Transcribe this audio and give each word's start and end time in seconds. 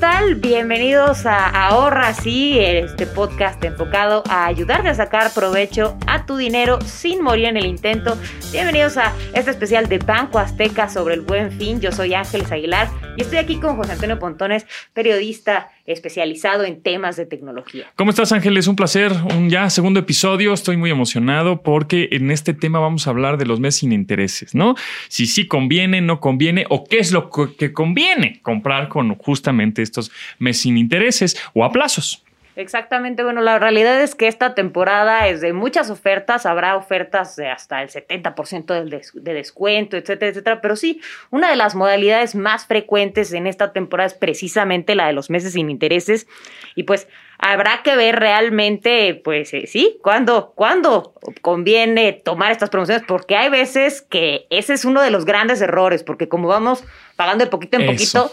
tal? 0.00 0.36
Bienvenidos 0.36 1.26
a 1.26 1.48
Ahorra 1.48 2.14
Sí, 2.14 2.58
este 2.58 3.06
podcast 3.06 3.62
enfocado 3.64 4.22
a 4.28 4.46
ayudarte 4.46 4.88
a 4.88 4.94
sacar 4.94 5.30
provecho 5.34 5.98
a 6.06 6.24
tu 6.24 6.36
dinero 6.36 6.80
sin 6.82 7.22
morir 7.22 7.46
en 7.46 7.56
el 7.56 7.66
intento. 7.66 8.16
Bienvenidos 8.50 8.96
a 8.96 9.12
este 9.34 9.50
especial 9.50 9.88
de 9.88 9.98
Banco 9.98 10.38
Azteca 10.38 10.88
sobre 10.88 11.14
el 11.14 11.20
buen 11.20 11.52
fin. 11.52 11.80
Yo 11.80 11.92
soy 11.92 12.14
Ángeles 12.14 12.50
Aguilar 12.50 12.88
y 13.16 13.22
estoy 13.22 13.38
aquí 13.38 13.60
con 13.60 13.76
José 13.76 13.92
Antonio 13.92 14.18
Pontones, 14.18 14.66
periodista 14.94 15.68
especializado 15.88 16.64
en 16.64 16.82
temas 16.82 17.16
de 17.16 17.26
tecnología. 17.26 17.86
¿Cómo 17.96 18.10
estás, 18.10 18.30
Ángeles? 18.32 18.66
Un 18.66 18.76
placer. 18.76 19.12
Un 19.34 19.50
ya 19.50 19.68
segundo 19.70 20.00
episodio. 20.00 20.52
Estoy 20.52 20.76
muy 20.76 20.90
emocionado 20.90 21.62
porque 21.62 22.08
en 22.12 22.30
este 22.30 22.54
tema 22.54 22.78
vamos 22.78 23.06
a 23.06 23.10
hablar 23.10 23.38
de 23.38 23.46
los 23.46 23.58
meses 23.58 23.80
sin 23.80 23.92
intereses, 23.92 24.54
¿no? 24.54 24.74
Si 25.08 25.26
sí 25.26 25.46
conviene, 25.46 26.00
no 26.00 26.20
conviene 26.20 26.66
o 26.68 26.84
qué 26.84 26.98
es 26.98 27.10
lo 27.10 27.30
que 27.30 27.72
conviene 27.72 28.40
comprar 28.42 28.88
con 28.88 29.14
justamente 29.16 29.82
estos 29.82 30.12
meses 30.38 30.62
sin 30.62 30.76
intereses 30.76 31.40
o 31.54 31.64
a 31.64 31.72
plazos. 31.72 32.24
Exactamente, 32.58 33.22
bueno, 33.22 33.40
la 33.40 33.60
realidad 33.60 34.02
es 34.02 34.16
que 34.16 34.26
esta 34.26 34.56
temporada 34.56 35.28
es 35.28 35.40
de 35.40 35.52
muchas 35.52 35.90
ofertas, 35.90 36.44
habrá 36.44 36.74
ofertas 36.74 37.36
de 37.36 37.46
hasta 37.46 37.80
el 37.82 37.88
70% 37.88 39.12
de 39.14 39.32
descuento, 39.32 39.96
etcétera, 39.96 40.30
etcétera, 40.30 40.60
pero 40.60 40.74
sí, 40.74 41.00
una 41.30 41.50
de 41.50 41.54
las 41.54 41.76
modalidades 41.76 42.34
más 42.34 42.66
frecuentes 42.66 43.32
en 43.32 43.46
esta 43.46 43.72
temporada 43.72 44.08
es 44.08 44.14
precisamente 44.14 44.96
la 44.96 45.06
de 45.06 45.12
los 45.12 45.30
meses 45.30 45.52
sin 45.52 45.70
intereses 45.70 46.26
y 46.74 46.82
pues 46.82 47.06
habrá 47.38 47.84
que 47.84 47.94
ver 47.94 48.18
realmente, 48.18 49.14
pues 49.14 49.54
eh, 49.54 49.68
sí, 49.68 49.96
cuándo, 50.02 50.52
cuándo 50.56 51.14
conviene 51.42 52.12
tomar 52.12 52.50
estas 52.50 52.70
promociones, 52.70 53.04
porque 53.06 53.36
hay 53.36 53.50
veces 53.50 54.02
que 54.02 54.48
ese 54.50 54.74
es 54.74 54.84
uno 54.84 55.00
de 55.00 55.12
los 55.12 55.24
grandes 55.24 55.60
errores, 55.60 56.02
porque 56.02 56.28
como 56.28 56.48
vamos 56.48 56.82
pagando 57.14 57.44
de 57.44 57.50
poquito 57.52 57.78
en 57.78 57.86
poquito, 57.86 58.32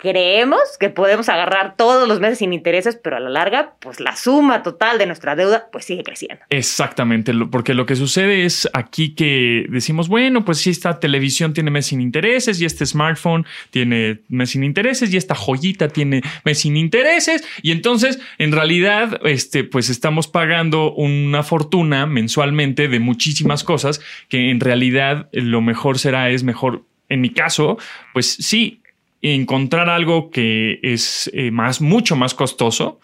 creemos 0.00 0.60
que 0.78 0.88
podemos 0.88 1.28
agarrar 1.28 1.76
todos 1.76 2.08
los 2.08 2.20
meses 2.20 2.38
sin 2.38 2.52
intereses, 2.52 2.98
pero 3.02 3.16
a 3.16 3.20
la 3.20 3.28
larga, 3.28 3.74
pues 3.80 4.00
la 4.00 4.16
suma 4.16 4.62
total 4.62 4.98
de 4.98 5.06
nuestra 5.06 5.36
deuda 5.36 5.68
pues 5.70 5.84
sigue 5.84 6.02
creciendo. 6.02 6.42
Exactamente, 6.48 7.32
porque 7.50 7.74
lo 7.74 7.84
que 7.84 7.96
sucede 7.96 8.44
es 8.44 8.68
aquí 8.72 9.14
que 9.14 9.66
decimos, 9.68 10.08
bueno, 10.08 10.44
pues 10.44 10.58
si 10.58 10.70
esta 10.70 10.98
televisión 10.98 11.52
tiene 11.52 11.70
mes 11.70 11.86
sin 11.86 12.00
intereses 12.00 12.60
y 12.60 12.64
este 12.64 12.86
smartphone 12.86 13.44
tiene 13.70 14.20
mes 14.28 14.50
sin 14.50 14.64
intereses 14.64 15.12
y 15.12 15.18
esta 15.18 15.34
joyita 15.34 15.88
tiene 15.88 16.22
mes 16.44 16.60
sin 16.60 16.76
intereses 16.76 17.44
y 17.62 17.70
entonces 17.70 18.18
en 18.38 18.52
realidad 18.52 19.20
este 19.24 19.64
pues 19.64 19.90
estamos 19.90 20.28
pagando 20.28 20.92
una 20.94 21.42
fortuna 21.42 22.06
mensualmente 22.06 22.88
de 22.88 23.00
muchísimas 23.00 23.64
cosas 23.64 24.00
que 24.28 24.50
en 24.50 24.60
realidad 24.60 25.28
lo 25.32 25.60
mejor 25.60 25.98
será 25.98 26.30
es 26.30 26.42
mejor 26.42 26.84
en 27.10 27.20
mi 27.20 27.30
caso, 27.30 27.76
pues 28.14 28.36
sí, 28.38 28.79
encontrar 29.22 29.88
algo 29.88 30.30
que 30.30 30.80
es 30.82 31.30
eh, 31.34 31.50
más, 31.50 31.80
mucho 31.80 32.16
más 32.16 32.34
costoso, 32.34 33.00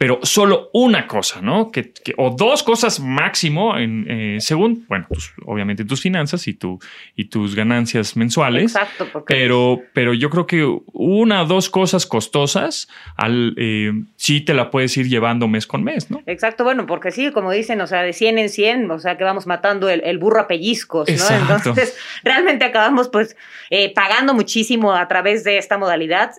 pero 0.00 0.18
solo 0.22 0.70
una 0.72 1.06
cosa, 1.06 1.42
¿no? 1.42 1.70
Que, 1.70 1.92
o 2.16 2.30
dos 2.30 2.62
cosas 2.62 3.00
máximo, 3.00 3.76
en, 3.76 4.06
eh, 4.08 4.40
según, 4.40 4.86
bueno, 4.88 5.04
pues, 5.06 5.30
obviamente 5.44 5.84
tus 5.84 6.00
finanzas 6.00 6.48
y, 6.48 6.54
tu, 6.54 6.78
y 7.16 7.26
tus 7.26 7.54
ganancias 7.54 8.16
mensuales. 8.16 8.74
Exacto. 8.74 9.24
Pero, 9.26 9.82
pero 9.92 10.14
yo 10.14 10.30
creo 10.30 10.46
que 10.46 10.66
una 10.94 11.42
o 11.42 11.44
dos 11.44 11.68
cosas 11.68 12.06
costosas, 12.06 12.88
al, 13.14 13.52
eh, 13.58 13.92
sí 14.16 14.40
te 14.40 14.54
la 14.54 14.70
puedes 14.70 14.96
ir 14.96 15.06
llevando 15.06 15.48
mes 15.48 15.66
con 15.66 15.84
mes, 15.84 16.10
¿no? 16.10 16.22
Exacto, 16.24 16.64
bueno, 16.64 16.86
porque 16.86 17.10
sí, 17.10 17.30
como 17.30 17.52
dicen, 17.52 17.78
o 17.82 17.86
sea, 17.86 18.00
de 18.00 18.14
100 18.14 18.38
en 18.38 18.48
100, 18.48 18.90
o 18.90 18.98
sea, 19.00 19.18
que 19.18 19.24
vamos 19.24 19.46
matando 19.46 19.90
el, 19.90 20.16
burro 20.16 20.40
a 20.40 20.48
pellizcos, 20.48 21.10
¿no? 21.10 21.36
Entonces, 21.36 21.94
realmente 22.24 22.64
acabamos 22.64 23.10
pues 23.10 23.36
eh, 23.68 23.92
pagando 23.92 24.32
muchísimo 24.32 24.94
a 24.94 25.06
través 25.08 25.44
de 25.44 25.58
esta 25.58 25.76
modalidad. 25.76 26.30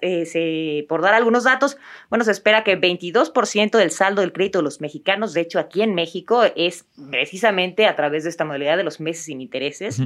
por 0.90 1.04
dar 1.04 1.14
algunos 1.14 1.44
datos, 1.44 1.78
bueno, 2.10 2.26
se 2.26 2.32
espera 2.32 2.64
que 2.64 2.76
22% 2.76 3.51
del 3.54 3.92
saldo 3.92 4.22
del 4.22 4.34
crédito 4.34 4.60
de 4.60 4.64
los 4.64 4.82
mexicanos, 4.82 5.34
de 5.34 5.42
hecho 5.42 5.60
aquí 5.60 5.82
en 5.82 5.94
México, 5.94 6.44
es 6.56 6.86
precisamente 7.10 7.86
a 7.86 7.96
través 7.96 8.24
de 8.24 8.30
esta 8.30 8.46
modalidad 8.46 8.78
de 8.78 8.84
los 8.84 9.00
meses 9.00 9.26
sin 9.26 9.42
intereses. 9.42 10.02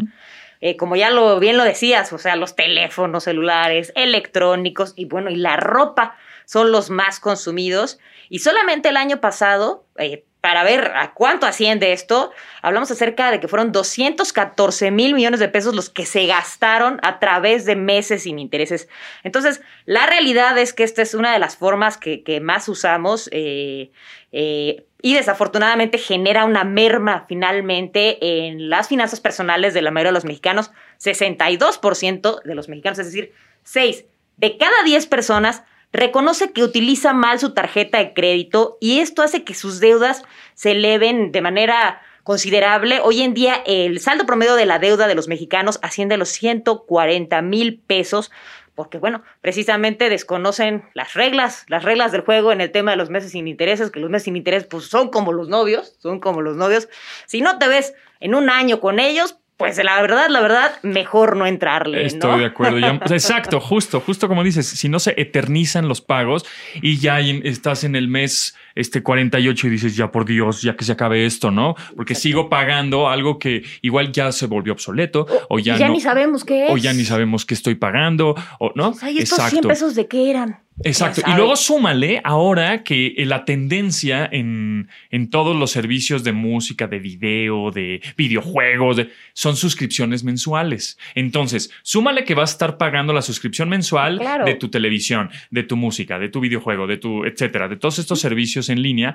Eh, 0.62 0.78
como 0.78 0.96
ya 0.96 1.10
lo 1.12 1.40
bien 1.40 1.58
lo 1.58 1.64
decías, 1.64 2.12
o 2.14 2.18
sea, 2.18 2.36
los 2.36 2.56
teléfonos 2.56 3.26
celulares, 3.26 3.92
electrónicos 3.96 4.94
y 4.96 5.06
bueno, 5.06 5.30
y 5.30 5.36
la 5.36 5.58
ropa 5.58 6.16
son 6.46 6.72
los 6.72 6.90
más 6.90 7.20
consumidos. 7.20 8.00
Y 8.30 8.40
solamente 8.40 8.90
el 8.90 8.98
año 8.98 9.22
pasado, 9.22 9.86
eh, 9.98 10.24
para 10.46 10.64
ver 10.64 10.92
a 10.94 11.12
cuánto 11.16 11.48
asciende 11.48 11.92
esto, 11.92 12.32
hablamos 12.62 12.92
acerca 12.92 13.32
de 13.32 13.40
que 13.40 13.48
fueron 13.48 13.72
214 13.72 14.92
mil 14.92 15.16
millones 15.16 15.40
de 15.40 15.50
pesos 15.50 15.74
los 15.74 15.90
que 15.90 16.06
se 16.06 16.28
gastaron 16.28 17.00
a 17.02 17.18
través 17.18 17.66
de 17.66 17.76
meses 17.76 18.22
sin 18.22 18.38
intereses. 18.38 18.88
Entonces, 19.24 19.62
la 19.86 20.06
realidad 20.06 20.56
es 20.60 20.72
que 20.72 20.84
esta 20.84 21.02
es 21.02 21.16
una 21.16 21.34
de 21.34 21.40
las 21.40 21.58
formas 21.58 21.98
que, 21.98 22.40
más 22.44 22.70
usamos 22.70 23.28
eh, 23.32 23.90
eh, 24.32 24.86
y 25.02 25.16
desafortunadamente 25.16 25.98
genera 25.98 26.46
una 26.46 26.64
merma 26.64 27.26
finalmente 27.28 28.46
en 28.46 28.70
las 28.70 28.88
finanzas 28.88 29.22
personales 29.22 29.74
de 29.74 29.82
la 29.82 29.90
mayoría 29.90 30.12
de 30.12 30.18
los 30.18 30.26
mexicanos. 30.26 30.70
62% 31.00 32.44
de 32.44 32.54
los 32.54 32.70
mexicanos, 32.70 33.00
es 33.00 33.08
decir, 33.08 33.34
6 33.64 34.06
de 34.38 34.58
cada 34.58 34.84
10 34.84 35.08
personas 35.08 35.64
reconoce 35.92 36.52
que 36.52 36.64
utiliza 36.64 37.14
mal 37.14 37.40
su 37.40 37.54
tarjeta 37.54 38.00
de 38.00 38.14
crédito 38.14 38.78
y 38.82 39.00
esto 39.00 39.22
hace 39.22 39.44
que 39.44 39.54
sus 39.54 39.80
deudas 39.80 40.24
se 40.54 40.72
eleven 40.72 41.32
de 41.32 41.42
manera 41.42 42.02
considerable. 42.24 43.00
Hoy 43.02 43.22
en 43.22 43.34
día 43.34 43.62
el 43.66 44.00
saldo 44.00 44.26
promedio 44.26 44.56
de 44.56 44.66
la 44.66 44.80
deuda 44.80 45.08
de 45.08 45.16
los 45.16 45.28
mexicanos 45.28 45.80
asciende 45.82 46.16
a 46.16 46.18
los 46.18 46.30
140 46.30 47.42
mil 47.42 47.80
pesos 47.80 48.32
porque 48.76 48.98
bueno, 48.98 49.24
precisamente 49.42 50.10
desconocen 50.10 50.84
las 50.94 51.14
reglas, 51.14 51.66
las 51.70 51.84
reglas 51.84 52.12
del 52.12 52.22
juego 52.22 52.52
en 52.52 52.60
el 52.60 52.72
tema 52.72 52.92
de 52.92 52.98
los 52.98 53.10
meses 53.10 53.32
sin 53.32 53.48
intereses, 53.48 53.90
que 53.90 54.02
los 54.02 54.10
meses 54.10 54.26
sin 54.26 54.36
interés 54.36 54.66
pues 54.66 54.86
son 54.86 55.10
como 55.10 55.32
los 55.32 55.48
novios, 55.48 55.96
son 56.00 56.20
como 56.20 56.42
los 56.42 56.58
novios. 56.58 56.90
Si 57.26 57.42
no 57.42 57.58
te 57.58 57.70
ves 57.70 57.94
en 58.20 58.36
un 58.36 58.50
año 58.50 58.82
con 58.82 59.00
ellos, 59.00 59.38
pues 59.58 59.82
la 59.82 60.02
verdad, 60.02 60.28
la 60.30 60.42
verdad, 60.42 60.80
mejor 60.84 61.38
no 61.38 61.46
entrarle. 61.46 62.06
Estoy 62.06 62.40
de 62.40 62.46
acuerdo. 62.46 62.78
Pues, 63.00 63.12
exacto, 63.24 63.62
justo, 63.62 64.02
justo 64.02 64.28
como 64.28 64.44
dices, 64.44 64.68
si 64.68 64.90
no 64.90 65.00
se 65.00 65.20
eternizan 65.20 65.88
los 65.88 66.02
pagos 66.02 66.46
y 66.82 66.98
ya 66.98 67.22
estás 67.22 67.86
en 67.86 67.96
el 67.96 68.10
mes 68.10 68.56
este 68.76 69.02
48 69.02 69.68
y 69.68 69.70
dices, 69.70 69.96
ya 69.96 70.12
por 70.12 70.26
Dios, 70.26 70.62
ya 70.62 70.76
que 70.76 70.84
se 70.84 70.92
acabe 70.92 71.26
esto, 71.26 71.52
¿no? 71.52 71.76
Porque 71.96 72.16
sigo 72.16 72.50
pagando 72.50 73.08
algo 73.08 73.40
que 73.40 73.64
igual 73.82 74.12
ya 74.12 74.34
se 74.34 74.48
volvió 74.48 74.74
obsoleto 74.74 75.26
o, 75.48 75.60
ya, 75.60 75.78
ya 75.78 75.88
ni 75.88 76.02
sabemos 76.02 76.44
qué 76.44 76.66
es. 76.66 76.72
O 76.72 76.78
ya 76.78 76.92
ni 76.92 77.06
sabemos 77.06 77.46
qué 77.46 77.54
estoy 77.54 77.76
pagando, 77.76 78.36
o 78.60 78.74
no. 78.76 78.92
Pues, 78.92 79.18
estos 79.20 79.50
100 79.50 79.64
pesos 79.64 79.96
de 79.96 80.08
qué 80.08 80.30
eran. 80.30 80.65
Exacto. 80.84 81.22
Y 81.26 81.34
luego 81.36 81.56
súmale 81.56 82.22
ahora 82.24 82.84
que 82.84 83.14
eh, 83.18 83.26
la 83.26 83.46
tendencia 83.46 84.28
en, 84.30 84.90
en, 85.10 85.30
todos 85.30 85.56
los 85.56 85.72
servicios 85.72 86.24
de 86.24 86.34
música, 86.34 86.88
de 86.88 87.00
video, 87.00 87.72
de 87.72 88.02
videojuegos, 88.18 88.98
son 89.34 89.56
suscripciones 89.56 90.24
mensuales. 90.24 90.98
Entonces, 91.16 91.72
súmale 91.82 92.26
que 92.26 92.36
vas 92.36 92.52
a 92.52 92.54
estar 92.54 92.78
pagando 92.78 93.14
la 93.14 93.22
suscripción 93.22 93.70
mensual 93.70 94.22
de 94.46 94.56
tu 94.56 94.70
televisión, 94.70 95.30
de 95.50 95.64
tu 95.64 95.78
música, 95.78 96.20
de 96.20 96.30
tu 96.30 96.42
videojuego, 96.42 96.88
de 96.88 96.98
tu, 96.98 97.24
etcétera, 97.24 97.68
de 97.68 97.78
todos 97.78 98.00
estos 98.00 98.20
servicios 98.20 98.70
en 98.70 98.82
línea, 98.82 99.14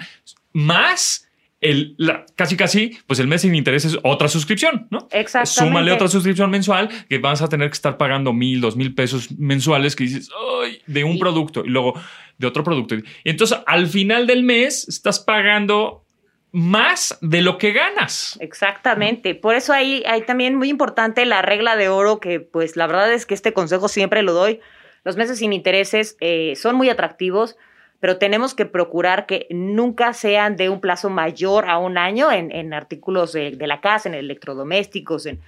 más 0.53 1.30
el, 1.61 1.97
casi 2.37 2.57
casi, 2.57 2.99
pues 3.07 3.21
el 3.21 3.27
mes 3.27 3.43
sin 3.43 3.55
interés 3.55 3.85
es 3.85 3.99
otra 4.03 4.29
suscripción, 4.29 4.87
¿no? 4.91 5.09
Exactamente. 5.11 5.51
Súmale 5.51 5.93
otra 5.93 6.09
suscripción 6.09 6.51
mensual 6.51 6.89
que 7.09 7.19
vas 7.19 7.43
a 7.43 7.49
tener 7.49 7.69
que 7.69 7.75
estar 7.75 7.99
pagando 7.99 8.33
mil, 8.33 8.61
dos 8.61 8.77
mil 8.77 8.95
pesos 8.95 9.31
mensuales 9.39 9.95
que 9.95 10.05
dices, 10.05 10.31
ay, 10.63 10.81
de 10.87 11.05
un 11.05 11.19
producto 11.19 11.65
y 11.65 11.69
luego 11.69 11.95
de 12.39 12.47
otro 12.47 12.65
producto. 12.65 12.95
Y 12.95 13.31
entonces 13.31 13.59
al 13.67 13.87
final 13.87 14.27
del 14.27 14.43
mes 14.43 14.89
estás 14.89 15.21
pagando 15.21 16.07
más 16.53 17.19
de 17.21 17.43
lo 17.43 17.59
que 17.59 17.73
ganas. 17.73 18.39
Exactamente. 18.41 19.35
Por 19.35 19.55
eso 19.55 19.73
hay, 19.73 20.03
hay 20.07 20.23
también 20.23 20.57
muy 20.57 20.69
importante 20.69 21.25
la 21.27 21.43
regla 21.43 21.77
de 21.77 21.89
oro 21.89 22.21
que 22.21 22.41
pues 22.41 22.77
la 22.77 22.87
verdad 22.87 23.13
es 23.13 23.27
que 23.27 23.35
este 23.35 23.53
consejo 23.53 23.89
siempre 23.89 24.23
lo 24.23 24.33
doy. 24.33 24.61
Los 25.05 25.17
meses 25.17 25.39
sin 25.39 25.53
intereses 25.53 26.17
eh, 26.21 26.55
son 26.57 26.77
muy 26.77 26.89
atractivos 26.89 27.57
pero 28.01 28.17
tenemos 28.17 28.55
que 28.55 28.67
procurar 28.67 29.27
que 29.27 29.47
nunca 29.51 30.15
sean 30.15 30.57
de 30.57 30.71
un 30.71 30.81
plazo 30.81 31.11
mayor 31.11 31.69
a 31.69 31.79
un 31.79 31.99
año 31.99 32.33
en, 32.33 32.73
artículos 32.73 33.33
de, 33.33 33.57
la 33.61 33.81
casa, 33.81 34.09
en 34.09 34.15
electrodomésticos, 34.15 35.27
en, 35.27 35.39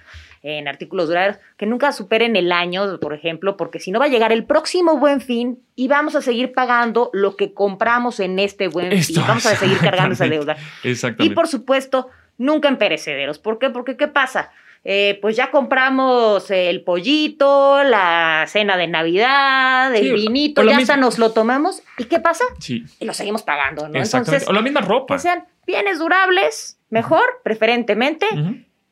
en 0.43 0.67
artículos 0.67 1.07
duraderos, 1.07 1.37
que 1.57 1.65
nunca 1.65 1.91
superen 1.91 2.35
el 2.35 2.51
año, 2.51 2.99
por 2.99 3.13
ejemplo, 3.13 3.57
porque 3.57 3.79
si 3.79 3.91
no 3.91 3.99
va 3.99 4.05
a 4.05 4.09
llegar 4.09 4.31
el 4.31 4.45
próximo 4.45 4.97
buen 4.97 5.19
fin 5.19 5.59
y 5.75 5.87
vamos 5.87 6.15
a 6.15 6.21
seguir 6.21 6.53
pagando 6.53 7.09
lo 7.11 7.35
que 7.35 7.53
compramos 7.53 8.19
en 8.19 8.37
este 8.37 8.67
buen 8.67 9.01
fin. 9.01 9.15
Vamos 9.27 9.47
a 9.47 9.55
seguir 9.55 9.79
cargando 9.79 10.13
esa 10.13 10.27
deuda. 10.27 10.55
Exactamente. 10.83 11.33
Y 11.33 11.35
por 11.35 11.47
supuesto, 11.47 12.09
nunca 12.37 12.67
en 12.67 12.77
perecederos. 12.77 13.39
¿Por 13.39 13.57
qué? 13.57 13.71
Porque 13.71 13.97
¿qué 13.97 14.07
pasa? 14.07 14.51
Eh, 14.85 15.17
pues 15.21 15.37
ya 15.37 15.49
compramos 15.49 16.51
el 16.51 16.83
pollito, 16.83 17.83
la 17.83 18.45
cena 18.47 18.75
de 18.75 18.87
Navidad, 18.87 19.95
el 19.95 20.13
vinito, 20.13 20.61
ya 20.63 20.77
hasta 20.77 20.97
nos 20.97 21.17
lo 21.19 21.31
tomamos. 21.31 21.81
¿Y 21.97 22.05
qué 22.05 22.19
pasa? 22.19 22.43
Sí. 22.59 22.83
Y 22.99 23.05
lo 23.05 23.13
seguimos 23.13 23.43
pagando, 23.43 23.87
¿no? 23.87 23.97
Entonces, 23.97 24.47
o 24.47 24.51
la 24.51 24.61
misma 24.61 24.81
ropa. 24.81 25.15
Que 25.15 25.21
sean 25.21 25.45
bienes 25.65 25.99
durables, 25.99 26.77
mejor, 26.89 27.23
preferentemente. 27.43 28.27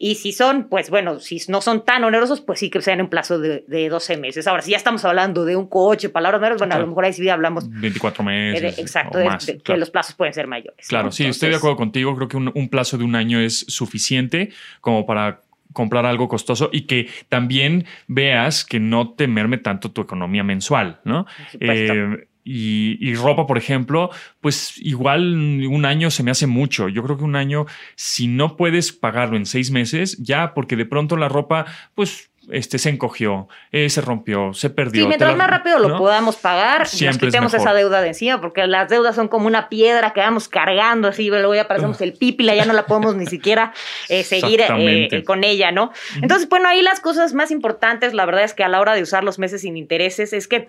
Y 0.04 0.16
si 0.16 0.32
son, 0.32 0.68
pues 0.68 0.90
bueno, 0.90 1.20
si 1.20 1.40
no 1.48 1.62
son 1.62 1.86
tan 1.86 2.04
onerosos, 2.04 2.42
pues 2.42 2.60
sí 2.60 2.72
que 2.72 2.82
sean 2.82 3.00
en 3.00 3.08
plazo 3.08 3.38
de, 3.38 3.64
de 3.68 3.88
12 3.88 4.18
meses. 4.18 4.48
Ahora, 4.48 4.64
si 4.64 4.72
ya 4.72 4.78
estamos 4.78 5.06
hablando 5.06 5.46
de 5.46 5.56
un 5.56 5.68
coche, 5.68 6.10
palabras 6.10 6.42
menos, 6.42 6.58
bueno, 6.58 6.74
a 6.74 6.80
lo 6.80 6.88
mejor 6.88 7.06
ahí 7.06 7.14
sí 7.14 7.30
hablamos. 7.30 7.70
24 7.70 8.24
meses. 8.24 8.80
exacto, 8.80 9.20
que 9.64 9.78
los 9.78 9.92
plazos 9.92 10.16
pueden 10.16 10.34
ser 10.34 10.48
mayores. 10.48 10.88
Claro, 10.88 11.12
sí, 11.12 11.26
estoy 11.26 11.50
de 11.50 11.58
acuerdo 11.58 11.78
contigo. 11.78 12.16
Creo 12.16 12.28
que 12.28 12.38
un, 12.38 12.70
plazo 12.70 12.98
de 12.98 13.04
un 13.04 13.14
año 13.14 13.40
es 13.40 13.60
suficiente 13.68 14.50
como 14.80 15.06
para 15.06 15.42
comprar 15.74 16.06
algo 16.06 16.28
costoso 16.28 16.70
y 16.72 16.82
que 16.82 17.10
también 17.30 17.86
veas 18.08 18.66
que 18.66 18.80
no 18.80 19.12
te 19.12 19.28
merme 19.28 19.58
tanto 19.58 19.92
tu 19.92 20.02
economía 20.02 20.44
mensual, 20.44 21.00
¿no? 21.04 21.26
Eh, 21.60 22.28
y, 22.44 23.14
ropa, 23.16 23.46
por 23.46 23.58
ejemplo, 23.58 24.10
pues 24.40 24.74
igual 24.78 25.66
un 25.68 25.86
año 25.86 26.10
se 26.10 26.24
me 26.24 26.32
hace 26.32 26.48
mucho. 26.48 26.90
Yo 26.90 27.04
creo 27.04 27.18
que 27.18 27.24
un 27.24 27.36
año, 27.36 27.66
si 27.96 28.28
no 28.28 28.58
puedes 28.58 28.92
pagarlo 28.92 29.38
en 29.38 29.46
seis 29.46 29.70
meses, 29.70 30.18
ya 30.18 30.54
porque 30.54 30.76
de 30.76 30.86
pronto 30.86 31.18
la 31.18 31.30
ropa, 31.30 31.66
pues 31.94 32.31
este, 32.50 32.80
se 32.80 32.90
encogió, 32.90 33.48
eh, 33.72 33.90
se 33.90 34.02
rompió, 34.02 34.54
se 34.54 34.70
perdió. 34.70 35.04
Sí, 35.04 35.08
mientras 35.08 35.36
más 35.36 35.50
rápido 35.50 35.80
lo 35.80 35.98
podamos 35.98 36.38
pagar, 36.38 36.88
Siempre 36.88 37.08
nos 37.08 37.18
quitemos 37.20 37.54
esa 37.54 37.74
deuda 37.74 38.02
de 38.02 38.10
encima, 38.10 38.42
porque 38.42 38.66
las 38.66 38.90
deudas 38.90 39.16
son 39.16 39.28
como 39.28 39.48
una 39.48 39.70
piedra 39.70 40.12
que 40.14 40.22
vamos 40.22 40.48
cargando, 40.48 41.10
así 41.10 41.28
luego 41.30 41.54
ya 41.54 41.68
parecemos 41.68 42.02
el 42.02 42.14
pípila, 42.14 42.56
ya 42.56 42.66
no 42.66 42.74
la 42.74 42.86
podemos 42.86 43.16
ni 43.16 43.28
siquiera 43.28 43.74
eh, 44.10 44.24
seguir 44.24 44.62
eh, 44.68 45.24
con 45.26 45.44
ella, 45.44 45.72
¿no? 45.72 45.92
Entonces, 46.22 46.50
bueno, 46.50 46.68
ahí 46.68 46.82
las 46.82 47.00
cosas 47.00 47.34
más 47.34 47.52
importantes, 47.52 48.14
la 48.14 48.26
verdad 48.26 48.44
es 48.44 48.54
que 48.54 48.64
a 48.64 48.70
la 48.70 48.80
hora 48.80 48.96
de 48.96 49.04
usar 49.04 49.24
los 49.24 49.38
meses 49.38 49.62
sin 49.62 49.78
intereses, 49.78 50.34
es 50.34 50.48
que 50.48 50.68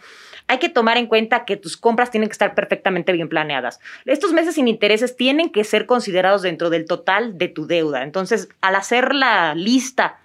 hay 0.48 0.58
que 0.58 0.68
tomar 0.68 0.98
en 0.98 1.06
cuenta 1.06 1.44
que 1.44 1.56
tus 1.56 1.76
compras 1.76 2.10
tienen 2.10 2.28
que 2.28 2.32
estar 2.32 2.54
perfectamente 2.54 3.12
bien 3.12 3.28
planeadas. 3.28 3.80
Estos 4.04 4.32
meses 4.32 4.56
sin 4.56 4.68
intereses 4.68 5.16
tienen 5.16 5.50
que 5.50 5.64
ser 5.64 5.86
considerados 5.86 6.42
dentro 6.42 6.68
del 6.68 6.84
total 6.84 7.38
de 7.38 7.48
tu 7.48 7.66
deuda. 7.66 8.02
Entonces, 8.02 8.48
al 8.60 8.74
hacer 8.74 9.14
la 9.14 9.54
lista 9.54 10.18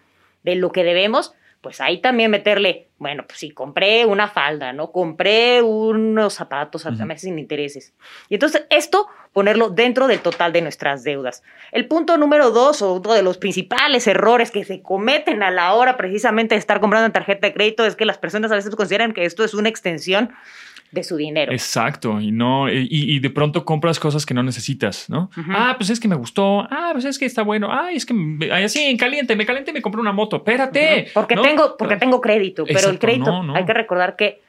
de 0.51 0.55
lo 0.55 0.71
que 0.71 0.83
debemos, 0.83 1.33
pues 1.61 1.81
ahí 1.81 1.99
también 1.99 2.31
meterle, 2.31 2.87
bueno, 2.97 3.25
pues 3.27 3.39
sí, 3.39 3.49
compré 3.49 4.05
una 4.05 4.27
falda, 4.27 4.73
¿no? 4.73 4.91
Compré 4.91 5.61
unos 5.61 6.35
zapatos 6.35 6.85
a 6.85 6.91
meses 6.91 7.23
sin 7.23 7.39
intereses. 7.39 7.93
Y 8.29 8.35
entonces 8.35 8.65
esto 8.69 9.07
ponerlo 9.33 9.69
dentro 9.69 10.07
del 10.07 10.19
total 10.19 10.53
de 10.53 10.61
nuestras 10.61 11.03
deudas. 11.03 11.43
El 11.71 11.87
punto 11.87 12.17
número 12.17 12.51
dos, 12.51 12.81
o 12.81 12.93
uno 12.93 13.13
de 13.13 13.21
los 13.21 13.37
principales 13.37 14.07
errores 14.07 14.51
que 14.51 14.63
se 14.63 14.81
cometen 14.81 15.43
a 15.43 15.51
la 15.51 15.73
hora 15.73 15.97
precisamente 15.97 16.55
de 16.55 16.59
estar 16.59 16.79
comprando 16.79 17.05
en 17.05 17.11
tarjeta 17.11 17.47
de 17.47 17.53
crédito, 17.53 17.85
es 17.85 17.95
que 17.95 18.05
las 18.05 18.17
personas 18.17 18.51
a 18.51 18.55
veces 18.55 18.75
consideran 18.75 19.13
que 19.13 19.25
esto 19.25 19.43
es 19.43 19.53
una 19.53 19.69
extensión 19.69 20.31
de 20.91 21.03
su 21.03 21.17
dinero. 21.17 21.51
Exacto, 21.51 22.19
y 22.21 22.31
no, 22.31 22.71
y, 22.71 23.19
de 23.19 23.29
pronto 23.29 23.65
compras 23.65 23.99
cosas 23.99 24.25
que 24.25 24.33
no 24.33 24.43
necesitas, 24.43 25.09
¿no? 25.09 25.29
Ah, 25.49 25.75
pues 25.77 25.89
es 25.89 25.99
que 25.99 26.07
me 26.07 26.15
gustó, 26.15 26.61
ah, 26.61 26.89
pues 26.93 27.05
es 27.05 27.19
que 27.19 27.25
está 27.25 27.41
bueno, 27.41 27.69
ah, 27.71 27.91
es 27.91 28.05
que 28.05 28.13
así 28.51 28.83
en 28.83 28.97
caliente, 28.97 29.35
me 29.35 29.45
caliente 29.45 29.71
y 29.71 29.73
me 29.73 29.81
compré 29.81 30.01
una 30.01 30.13
moto, 30.13 30.37
espérate. 30.37 31.07
Porque 31.13 31.35
tengo, 31.35 31.75
porque 31.77 31.97
tengo 31.97 32.21
crédito, 32.21 32.65
pero 32.65 32.89
el 32.89 32.99
crédito 32.99 33.43
hay 33.53 33.65
que 33.65 33.73
recordar 33.73 34.15
que 34.15 34.41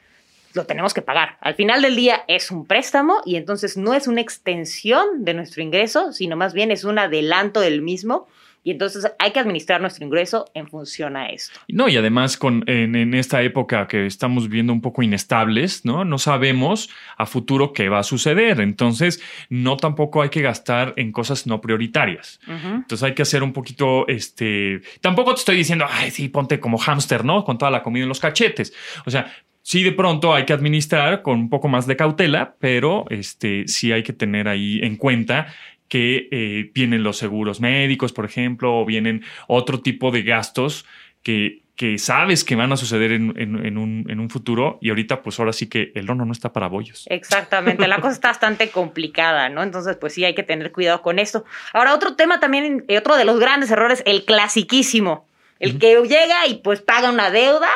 lo 0.53 0.65
tenemos 0.65 0.93
que 0.93 1.01
pagar. 1.01 1.37
Al 1.41 1.55
final 1.55 1.81
del 1.81 1.95
día 1.95 2.23
es 2.27 2.51
un 2.51 2.65
préstamo 2.65 3.21
y 3.25 3.35
entonces 3.35 3.77
no 3.77 3.93
es 3.93 4.07
una 4.07 4.21
extensión 4.21 5.23
de 5.23 5.33
nuestro 5.33 5.61
ingreso, 5.61 6.11
sino 6.11 6.35
más 6.35 6.53
bien 6.53 6.71
es 6.71 6.83
un 6.83 6.97
adelanto 6.97 7.59
del 7.59 7.81
mismo 7.81 8.27
y 8.63 8.71
entonces 8.71 9.09
hay 9.19 9.31
que 9.31 9.39
administrar 9.39 9.79
nuestro 9.79 10.05
ingreso 10.05 10.45
en 10.53 10.67
función 10.67 11.15
a 11.15 11.27
esto. 11.27 11.59
No, 11.69 11.87
y 11.87 11.97
además 11.97 12.37
con, 12.37 12.63
en, 12.67 13.13
esta 13.13 13.41
época 13.41 13.87
que 13.87 14.05
estamos 14.05 14.49
viendo 14.49 14.73
un 14.73 14.81
poco 14.81 15.01
inestables, 15.01 15.85
¿no? 15.85 16.03
No 16.03 16.17
sabemos 16.17 16.89
a 17.17 17.25
futuro 17.25 17.73
qué 17.73 17.89
va 17.89 17.99
a 17.99 18.03
suceder. 18.03 18.59
Entonces, 18.59 19.21
no 19.49 19.77
tampoco 19.77 20.21
hay 20.21 20.29
que 20.29 20.41
gastar 20.41 20.93
en 20.97 21.11
cosas 21.11 21.47
no 21.47 21.61
prioritarias. 21.61 22.39
Entonces 22.47 23.03
hay 23.03 23.13
que 23.13 23.21
hacer 23.21 23.43
un 23.43 23.53
poquito, 23.53 24.07
este, 24.07 24.81
tampoco 25.01 25.33
te 25.33 25.39
estoy 25.39 25.55
diciendo, 25.55 25.85
ay, 25.89 26.11
sí, 26.11 26.27
ponte 26.27 26.59
como 26.59 26.77
hámster, 26.77 27.23
¿no? 27.23 27.43
Con 27.43 27.57
toda 27.57 27.71
la 27.71 27.81
comida 27.81 28.03
en 28.03 28.09
los 28.09 28.19
cachetes. 28.19 28.73
O 29.05 29.11
sea, 29.11 29.31
sí 29.61 29.83
de 29.83 29.91
pronto 29.91 30.33
hay 30.33 30.45
que 30.45 30.53
administrar 30.53 31.21
con 31.21 31.39
un 31.39 31.49
poco 31.49 31.67
más 31.67 31.87
de 31.87 31.95
cautela, 31.95 32.55
pero 32.59 33.05
este, 33.09 33.67
sí 33.67 33.91
hay 33.91 34.03
que 34.03 34.13
tener 34.13 34.47
ahí 34.47 34.79
en 34.81 34.95
cuenta 34.95 35.53
que 35.89 36.29
eh, 36.31 36.71
vienen 36.73 37.03
los 37.03 37.17
seguros 37.17 37.59
médicos, 37.59 38.13
por 38.13 38.25
ejemplo, 38.25 38.79
o 38.79 38.85
vienen 38.85 39.23
otro 39.47 39.81
tipo 39.81 40.11
de 40.11 40.23
gastos 40.23 40.85
que, 41.23 41.63
que 41.75 41.97
sabes 41.97 42.43
que 42.43 42.55
van 42.55 42.71
a 42.71 42.77
suceder 42.77 43.11
en, 43.11 43.29
un, 43.37 44.05
en, 44.09 44.19
un, 44.19 44.29
futuro 44.29 44.77
y 44.81 44.89
ahorita 44.89 45.21
pues 45.21 45.39
ahora 45.39 45.53
sí 45.53 45.67
que 45.67 45.93
el 45.95 46.09
horno 46.09 46.25
no 46.25 46.31
está 46.33 46.51
para 46.51 46.67
bollos. 46.67 47.05
Exactamente, 47.09 47.87
la 47.87 48.01
cosa 48.01 48.13
está 48.15 48.27
bastante 48.27 48.69
complicada, 48.69 49.47
¿no? 49.47 49.63
Entonces 49.63 49.95
pues 49.95 50.13
sí 50.13 50.25
hay 50.25 50.35
que 50.35 50.43
tener 50.43 50.71
cuidado 50.71 51.01
con 51.01 51.19
esto. 51.19 51.45
Ahora 51.73 51.93
otro 51.93 52.15
tema 52.15 52.39
también, 52.41 52.83
eh, 52.87 52.97
otro 52.97 53.15
de 53.15 53.25
los 53.25 53.39
grandes 53.39 53.71
errores, 53.71 54.03
el 54.05 54.25
clasiquísimo, 54.25 55.25
el 55.59 55.77
que 55.77 56.01
llega 56.03 56.47
y 56.47 56.55
pues 56.55 56.81
paga 56.81 57.09
una 57.09 57.29
deuda, 57.29 57.67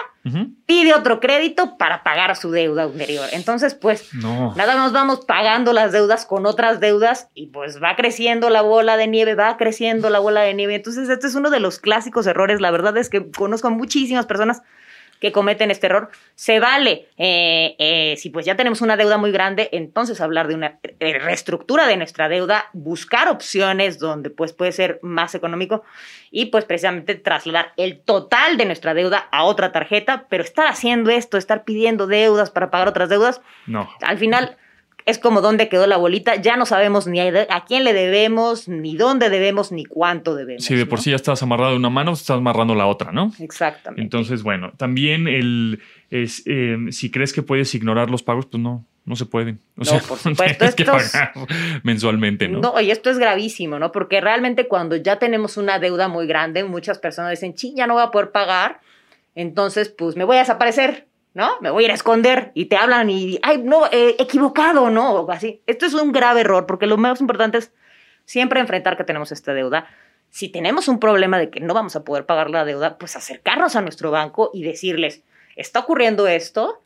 pide 0.66 0.94
otro 0.94 1.20
crédito 1.20 1.78
para 1.78 2.02
pagar 2.02 2.36
su 2.38 2.50
deuda 2.50 2.84
anterior. 2.84 3.28
Entonces, 3.34 3.76
pues 3.76 4.14
nada 4.14 4.78
más 4.78 4.94
vamos 4.94 5.26
pagando 5.26 5.74
las 5.74 5.92
deudas 5.92 6.26
con 6.26 6.46
otras 6.46 6.80
deudas 6.80 7.28
y 7.34 7.48
pues 7.48 7.84
va 7.84 7.96
creciendo 7.98 8.50
la 8.50 8.62
bola 8.62 8.96
de 8.96 9.08
nieve, 9.08 9.36
va 9.36 9.58
creciendo 9.58 10.10
la 10.10 10.20
bola 10.20 10.42
de 10.42 10.54
nieve. 10.54 10.76
Entonces, 10.76 11.10
este 11.10 11.28
es 11.28 11.36
uno 11.36 11.50
de 11.50 11.60
los 11.60 11.80
clásicos 11.80 12.26
errores. 12.26 12.62
La 12.62 12.72
verdad 12.72 12.96
es 12.98 13.10
que 13.10 13.30
conozco 13.32 13.68
a 13.68 13.72
muchísimas 13.72 14.26
personas 14.26 14.62
que 15.24 15.32
cometen 15.32 15.72
este 15.72 15.88
error. 15.88 16.10
Se 16.36 16.60
vale, 16.60 17.08
eh, 17.18 17.78
eh, 17.80 18.16
si 18.18 18.30
pues 18.30 18.46
ya 18.46 18.58
tenemos 18.58 18.82
una 18.82 18.98
deuda 18.98 19.18
muy 19.18 19.32
grande, 19.32 19.70
entonces 19.72 20.20
hablar 20.20 20.50
de 20.50 20.56
una 20.56 20.80
reestructura 21.00 21.88
de 21.88 21.96
nuestra 21.96 22.28
deuda, 22.28 22.66
buscar 22.74 23.30
opciones 23.30 24.00
donde 24.00 24.30
pues 24.32 24.52
puede 24.52 24.74
ser 24.74 25.00
más 25.02 25.34
económico 25.34 25.84
y 26.30 26.48
pues 26.48 26.66
precisamente 26.66 27.16
trasladar 27.16 27.72
el 27.78 28.02
total 28.02 28.58
de 28.58 28.66
nuestra 28.66 28.94
deuda 28.94 29.30
a 29.32 29.46
otra 29.46 29.72
tarjeta, 29.72 30.26
pero 30.28 30.44
estar 30.44 30.68
haciendo 30.68 31.10
esto, 31.10 31.38
estar 31.38 31.64
pidiendo 31.64 32.06
deudas 32.06 32.52
para 32.52 32.70
pagar 32.70 32.90
otras 32.90 33.08
deudas, 33.08 33.40
no. 33.66 33.90
Al 34.02 34.18
final 34.18 34.58
es 35.06 35.20
como 35.20 35.42
dónde 35.42 35.70
quedó 35.70 35.88
la 35.88 35.98
bolita, 35.98 36.36
ya 36.36 36.56
no 36.56 36.66
sabemos 36.66 37.08
ni 37.08 37.20
a, 37.20 37.66
quién 37.68 37.84
le 37.84 37.94
debemos, 37.94 38.68
ni 38.68 38.96
dónde 38.96 39.30
debemos, 39.30 39.72
ni 39.72 39.86
cuánto 39.86 40.36
debemos. 40.36 40.64
Sí, 40.64 40.76
de 40.76 40.86
por 40.86 41.02
sí 41.02 41.10
ya 41.10 41.16
estás 41.16 41.44
amarrado 41.44 41.72
de 41.72 41.78
una 41.78 41.90
mano, 41.90 42.14
estás 42.14 42.38
amarrando 42.38 42.76
la 42.76 42.88
otra, 42.88 43.12
¿no? 43.12 43.32
Exactamente. 43.40 44.02
Entonces, 44.02 44.44
bueno, 44.44 44.74
también 44.78 45.28
el 45.28 45.82
es, 46.10 46.44
eh, 46.46 46.78
si 46.92 47.10
crees 47.10 47.34
que 47.34 47.42
puedes 47.42 47.74
ignorar 47.74 48.10
los 48.12 48.22
pagos, 48.22 48.46
pues 48.46 48.62
no, 48.62 48.86
no 49.06 49.16
se 49.16 49.26
pueden. 49.26 49.60
O 49.78 49.84
no, 49.84 50.00
por 50.08 50.18
supuesto. 50.20 50.58
Tienes 50.58 50.76
que 50.76 50.86
pagar 50.86 51.34
mensualmente, 51.84 52.48
¿no? 52.48 52.60
No, 52.60 52.80
y 52.80 52.92
esto 52.92 53.10
es 53.10 53.18
gravísimo, 53.18 53.80
¿no? 53.80 53.92
Porque 53.92 54.22
realmente 54.22 54.68
cuando 54.68 54.96
ya 54.96 55.18
tenemos 55.18 55.58
una 55.58 55.80
deuda 55.80 56.08
muy 56.08 56.28
grande, 56.28 56.64
muchas 56.64 57.00
personas 57.00 57.32
dicen, 57.32 57.56
ching, 57.56 57.76
ya 57.76 57.88
no 57.88 57.96
voy 57.96 58.04
a 58.04 58.12
poder 58.12 58.32
pagar, 58.32 58.80
entonces, 59.36 59.90
pues 59.90 60.16
me 60.16 60.24
voy 60.24 60.38
a 60.38 60.42
desaparecer. 60.42 61.08
¿No? 61.34 61.60
Me 61.62 61.70
voy 61.70 61.84
a 61.84 61.86
ir 61.86 61.92
a 61.92 61.96
esconder 61.96 62.52
y 62.54 62.66
te 62.66 62.78
hablan 62.78 63.10
y, 63.10 63.40
ay, 63.42 63.62
no, 63.64 63.88
eh, 63.88 64.16
equivocado, 64.20 64.90
¿no? 64.90 65.14
O 65.14 65.32
así. 65.32 65.62
Esto 65.66 65.86
es 65.86 65.94
un 65.94 66.12
grave 66.12 66.42
error 66.42 66.66
porque 66.66 66.86
lo 66.86 66.98
más 66.98 67.20
importante 67.22 67.58
es 67.58 67.72
siempre 68.26 68.60
enfrentar 68.60 68.98
que 68.98 69.04
tenemos 69.04 69.32
esta 69.32 69.54
deuda. 69.54 69.88
Si 70.30 70.50
tenemos 70.50 70.88
un 70.88 71.00
problema 71.00 71.38
de 71.38 71.50
que 71.50 71.60
no 71.60 71.74
vamos 71.74 71.96
a 71.96 72.04
poder 72.04 72.26
pagar 72.26 72.50
la 72.50 72.66
deuda, 72.66 72.98
pues 72.98 73.16
acercarnos 73.16 73.76
a 73.76 73.82
nuestro 73.82 74.12
banco 74.12 74.52
y 74.54 74.64
decirles, 74.64 75.24
está 75.56 75.80
ocurriendo 75.80 76.28
esto, 76.28 76.82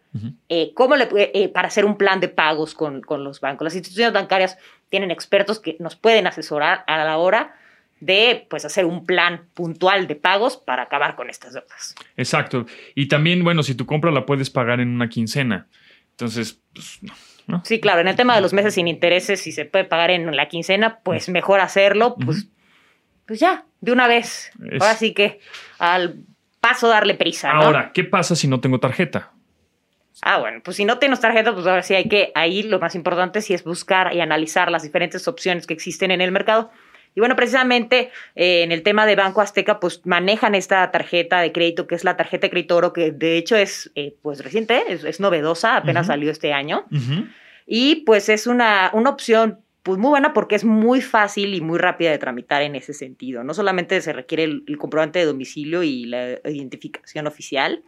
eh, 0.49 0.73
¿cómo 0.73 0.95
le 0.95 1.07
eh, 1.15 1.49
para 1.49 1.67
hacer 1.67 1.85
un 1.85 1.97
plan 1.97 2.19
de 2.19 2.27
pagos 2.27 2.73
con, 2.73 3.01
con 3.01 3.23
los 3.23 3.39
bancos? 3.39 3.65
Las 3.65 3.75
instituciones 3.75 4.13
bancarias 4.13 4.57
tienen 4.89 5.11
expertos 5.11 5.59
que 5.59 5.77
nos 5.79 5.95
pueden 5.95 6.27
asesorar 6.27 6.83
a 6.87 7.03
la 7.03 7.17
hora 7.17 7.55
de 7.99 8.45
pues 8.49 8.65
hacer 8.65 8.85
un 8.85 9.05
plan 9.05 9.47
puntual 9.53 10.07
de 10.07 10.15
pagos 10.15 10.57
para 10.57 10.83
acabar 10.83 11.15
con 11.15 11.29
estas 11.29 11.53
deudas. 11.53 11.95
Exacto. 12.15 12.65
Y 12.95 13.07
también, 13.07 13.43
bueno, 13.43 13.63
si 13.63 13.75
tu 13.75 13.85
compra 13.85 14.11
la 14.11 14.25
puedes 14.25 14.49
pagar 14.49 14.79
en 14.79 14.89
una 14.89 15.09
quincena. 15.09 15.67
Entonces, 16.11 16.61
pues 16.73 16.99
no. 17.47 17.61
Sí, 17.63 17.79
claro, 17.79 18.01
en 18.01 18.09
el 18.09 18.15
tema 18.15 18.35
de 18.35 18.41
los 18.41 18.53
meses 18.53 18.73
sin 18.73 18.87
intereses, 18.87 19.39
si 19.39 19.51
se 19.51 19.65
puede 19.65 19.85
pagar 19.85 20.11
en 20.11 20.35
la 20.35 20.49
quincena, 20.49 20.99
pues 20.99 21.29
mejor 21.29 21.61
hacerlo, 21.61 22.15
pues, 22.15 22.49
pues 23.25 23.39
ya, 23.39 23.65
de 23.79 23.93
una 23.93 24.07
vez. 24.07 24.51
Ahora 24.79 24.95
sí 24.95 25.13
que 25.13 25.39
al 25.79 26.15
paso 26.59 26.89
darle 26.89 27.15
prisa. 27.15 27.51
Ahora, 27.51 27.91
¿qué 27.93 28.03
pasa 28.03 28.35
si 28.35 28.47
no 28.47 28.59
tengo 28.59 28.79
tarjeta? 28.79 29.31
Ah, 30.21 30.39
bueno, 30.39 30.61
pues 30.63 30.77
si 30.77 30.83
no 30.83 30.97
tienes 30.97 31.19
tarjeta, 31.19 31.53
pues 31.53 31.67
ahora 31.67 31.83
sí 31.83 31.93
hay 31.93 32.09
que, 32.09 32.31
ahí 32.35 32.63
lo 32.63 32.79
más 32.79 32.95
importante 32.95 33.41
sí 33.41 33.53
es 33.53 33.63
buscar 33.63 34.13
y 34.13 34.19
analizar 34.19 34.71
las 34.71 34.83
diferentes 34.83 35.27
opciones 35.27 35.67
que 35.67 35.73
existen 35.73 36.11
en 36.11 36.21
el 36.21 36.31
mercado 36.31 36.71
y 37.17 37.19
bueno, 37.19 37.35
precisamente 37.35 38.11
eh, 38.35 38.61
en 38.61 38.71
el 38.71 38.83
tema 38.83 39.07
de 39.07 39.15
Banco 39.15 39.41
Azteca, 39.41 39.79
pues 39.79 40.05
manejan 40.05 40.53
esta 40.53 40.91
tarjeta 40.91 41.41
de 41.41 41.51
crédito, 41.51 41.87
que 41.87 41.95
es 41.95 42.03
la 42.03 42.15
tarjeta 42.15 42.45
de 42.45 42.51
crédito 42.51 42.75
oro, 42.75 42.93
que 42.93 43.11
de 43.11 43.37
hecho 43.37 43.55
es 43.55 43.89
eh, 43.95 44.15
pues 44.21 44.43
reciente, 44.43 44.83
es, 44.87 45.19
novedosa, 45.19 45.77
apenas 45.77 46.05
salió 46.05 46.29
este 46.29 46.53
año. 46.53 46.85
Y 47.65 48.03
pues 48.05 48.29
es 48.29 48.45
una, 48.45 48.91
una 48.93 49.09
opción 49.09 49.61
pues 49.87 49.97
muy 49.99 50.09
buena 50.09 50.33
porque 50.33 50.55
es 50.55 50.65
muy 50.65 50.99
fácil 50.99 51.53
y 51.53 51.61
muy 51.61 51.79
rápida 51.79 52.11
de 52.11 52.17
tramitar 52.17 52.61
en 52.61 52.75
ese 52.75 52.93
sentido. 52.93 53.45
No 53.45 53.53
solamente 53.53 54.01
se 54.01 54.11
requiere 54.11 54.43
el, 54.43 54.77
comprobante 54.77 55.19
de 55.19 55.25
domicilio 55.25 55.81
y 55.81 56.03
la 56.03 56.39
identificación 56.43 57.25
oficial. 57.25 57.83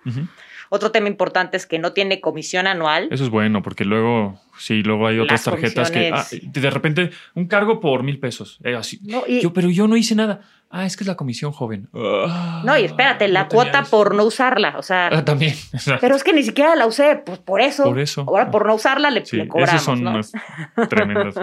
Otro 0.70 0.92
tema 0.92 1.10
importante 1.10 1.58
es 1.58 1.66
que 1.66 1.78
no 1.78 1.92
tiene 1.92 2.22
comisión 2.22 2.68
anual. 2.68 3.10
Eso 3.12 3.26
es 3.26 3.30
bueno 3.30 3.62
porque 3.62 3.84
luego, 3.84 4.40
sí, 4.58 4.82
luego 4.82 5.08
hay 5.08 5.20
otras 5.20 5.44
tarjetas 5.44 5.92
que 5.92 6.10
ah, 6.14 6.26
de 6.32 6.70
repente 6.70 7.10
un 7.36 7.48
cargo 7.48 7.82
por 7.82 8.04
mil 8.04 8.18
pesos. 8.18 8.60
Eh, 8.64 8.76
así. 8.76 9.02
yo, 9.04 9.52
pero 9.52 9.70
yo 9.70 9.86
no 9.86 9.98
hice 9.98 10.16
nada. 10.16 10.40
Ah, 10.72 10.86
es 10.86 10.96
que 10.96 11.04
es 11.04 11.08
la 11.08 11.16
comisión 11.16 11.52
joven. 11.52 11.90
no, 11.92 12.78
y 12.78 12.86
espérate, 12.86 13.28
la 13.28 13.48
cuota 13.48 13.84
por 13.84 14.14
no 14.14 14.24
usarla, 14.24 14.76
o 14.78 14.84
sea. 14.84 15.10
Ah, 15.12 15.26
también. 15.26 15.56
Pero 16.02 16.16
es 16.16 16.24
que 16.24 16.32
ni 16.32 16.44
siquiera 16.44 16.76
la 16.76 16.86
usé, 16.86 17.16
pues 17.16 17.40
por 17.40 17.60
eso. 17.60 17.86
Por 17.86 18.00
eso. 18.00 18.24
Ahora 18.28 18.52
por 18.52 18.68
no 18.68 18.76
usarla 18.76 19.10
le, 19.10 19.24
cobramos. 19.48 19.74
Esos 19.74 19.82
son 19.82 20.04
¿no? 20.04 20.12
unas 20.12 20.32
tremendas 20.90 21.36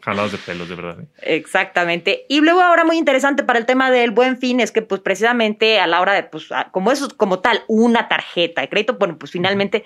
jaladas 0.00 0.30
de 0.30 0.38
pelos, 0.38 0.68
de 0.68 0.74
verdad. 0.76 1.00
¿eh? 1.00 1.08
Exactamente. 1.22 2.24
Y 2.28 2.40
luego 2.40 2.60
ahora 2.60 2.84
muy 2.84 2.98
interesante 2.98 3.42
para 3.42 3.58
el 3.58 3.66
tema 3.66 3.90
del 3.90 4.12
buen 4.12 4.38
fin 4.38 4.60
es 4.60 4.70
que 4.70 4.82
pues 4.82 5.00
precisamente 5.00 5.80
a 5.80 5.88
la 5.88 6.00
hora 6.00 6.12
de, 6.12 6.22
pues, 6.22 6.48
como 6.70 6.92
eso 6.92 7.08
como 7.16 7.40
tal, 7.40 7.62
una 7.66 8.06
tarjeta 8.06 8.60
de 8.60 8.68
crédito, 8.68 8.96
bueno, 8.96 9.18
pues 9.18 9.32
finalmente 9.32 9.84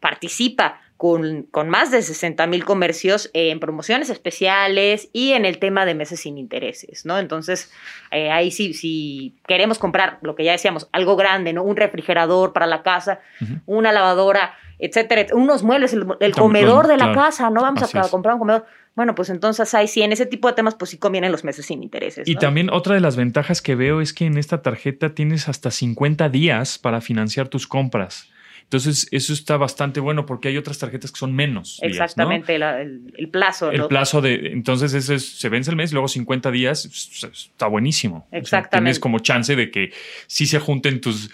participa 0.00 0.80
con, 0.96 1.42
con, 1.50 1.68
más 1.68 1.90
de 1.90 2.02
60 2.02 2.46
mil 2.46 2.64
comercios 2.64 3.30
en 3.34 3.58
promociones 3.58 4.10
especiales 4.10 5.08
y 5.12 5.32
en 5.32 5.44
el 5.44 5.58
tema 5.58 5.84
de 5.86 5.94
meses 5.94 6.20
sin 6.20 6.38
intereses, 6.38 7.04
¿no? 7.04 7.18
Entonces, 7.18 7.72
eh, 8.10 8.30
ahí 8.30 8.50
sí, 8.50 8.74
si 8.74 9.34
queremos 9.46 9.78
comprar 9.78 10.18
lo 10.22 10.36
que 10.36 10.44
ya 10.44 10.52
decíamos, 10.52 10.88
algo 10.92 11.16
grande, 11.16 11.52
¿no? 11.52 11.62
Un 11.64 11.76
refrigerador 11.76 12.52
para 12.52 12.66
la 12.66 12.82
casa, 12.82 13.20
una 13.66 13.92
lavadora, 13.92 14.54
etcétera, 14.78 15.26
unos 15.34 15.62
muebles, 15.62 15.92
el, 15.92 16.32
comedor 16.32 16.86
de 16.86 16.96
la 16.96 17.12
casa, 17.12 17.50
¿no? 17.50 17.62
Vamos 17.62 17.94
a, 17.94 18.08
comprar 18.08 18.34
un 18.34 18.40
comedor. 18.40 18.64
Bueno, 18.94 19.16
pues 19.16 19.28
entonces 19.30 19.74
ahí 19.74 19.88
sí, 19.88 20.02
en 20.02 20.12
ese 20.12 20.26
tipo 20.26 20.46
de 20.46 20.54
temas, 20.54 20.76
pues 20.76 20.92
sí 20.92 20.98
convienen 20.98 21.32
los 21.32 21.42
meses 21.42 21.66
sin 21.66 21.82
intereses. 21.82 22.28
Y 22.28 22.36
también 22.36 22.70
otra 22.70 22.94
de 22.94 23.00
las 23.00 23.16
ventajas 23.16 23.60
que 23.60 23.74
veo 23.74 24.00
es 24.00 24.12
que 24.12 24.26
en 24.26 24.38
esta 24.38 24.62
tarjeta 24.62 25.14
tienes 25.14 25.48
hasta 25.48 25.72
50 25.72 26.28
días 26.28 26.78
para 26.78 27.00
financiar 27.00 27.48
tus 27.48 27.66
compras. 27.66 28.28
Entonces, 28.74 29.06
eso 29.12 29.32
está 29.32 29.56
bastante 29.56 30.00
bueno 30.00 30.26
porque 30.26 30.48
hay 30.48 30.56
otras 30.56 30.80
tarjetas 30.80 31.12
que 31.12 31.18
son 31.18 31.32
menos. 31.32 31.78
Exactamente, 31.80 32.56
el, 32.56 33.28
plazo. 33.30 33.70
El 33.70 33.86
plazo 33.86 34.20
de. 34.20 34.48
Entonces, 34.52 34.92
ese 34.94 35.20
se 35.20 35.48
vence 35.48 35.70
el 35.70 35.76
mes, 35.76 35.92
luego 35.92 36.08
50 36.08 36.50
días, 36.50 36.84
está 37.32 37.68
buenísimo. 37.68 38.26
Exactamente. 38.32 38.70
tienes 38.70 38.98
como 38.98 39.20
chance 39.20 39.54
de 39.54 39.70
que 39.70 39.92
sí 40.26 40.46
se 40.46 40.58
junten 40.58 41.00
tus 41.00 41.30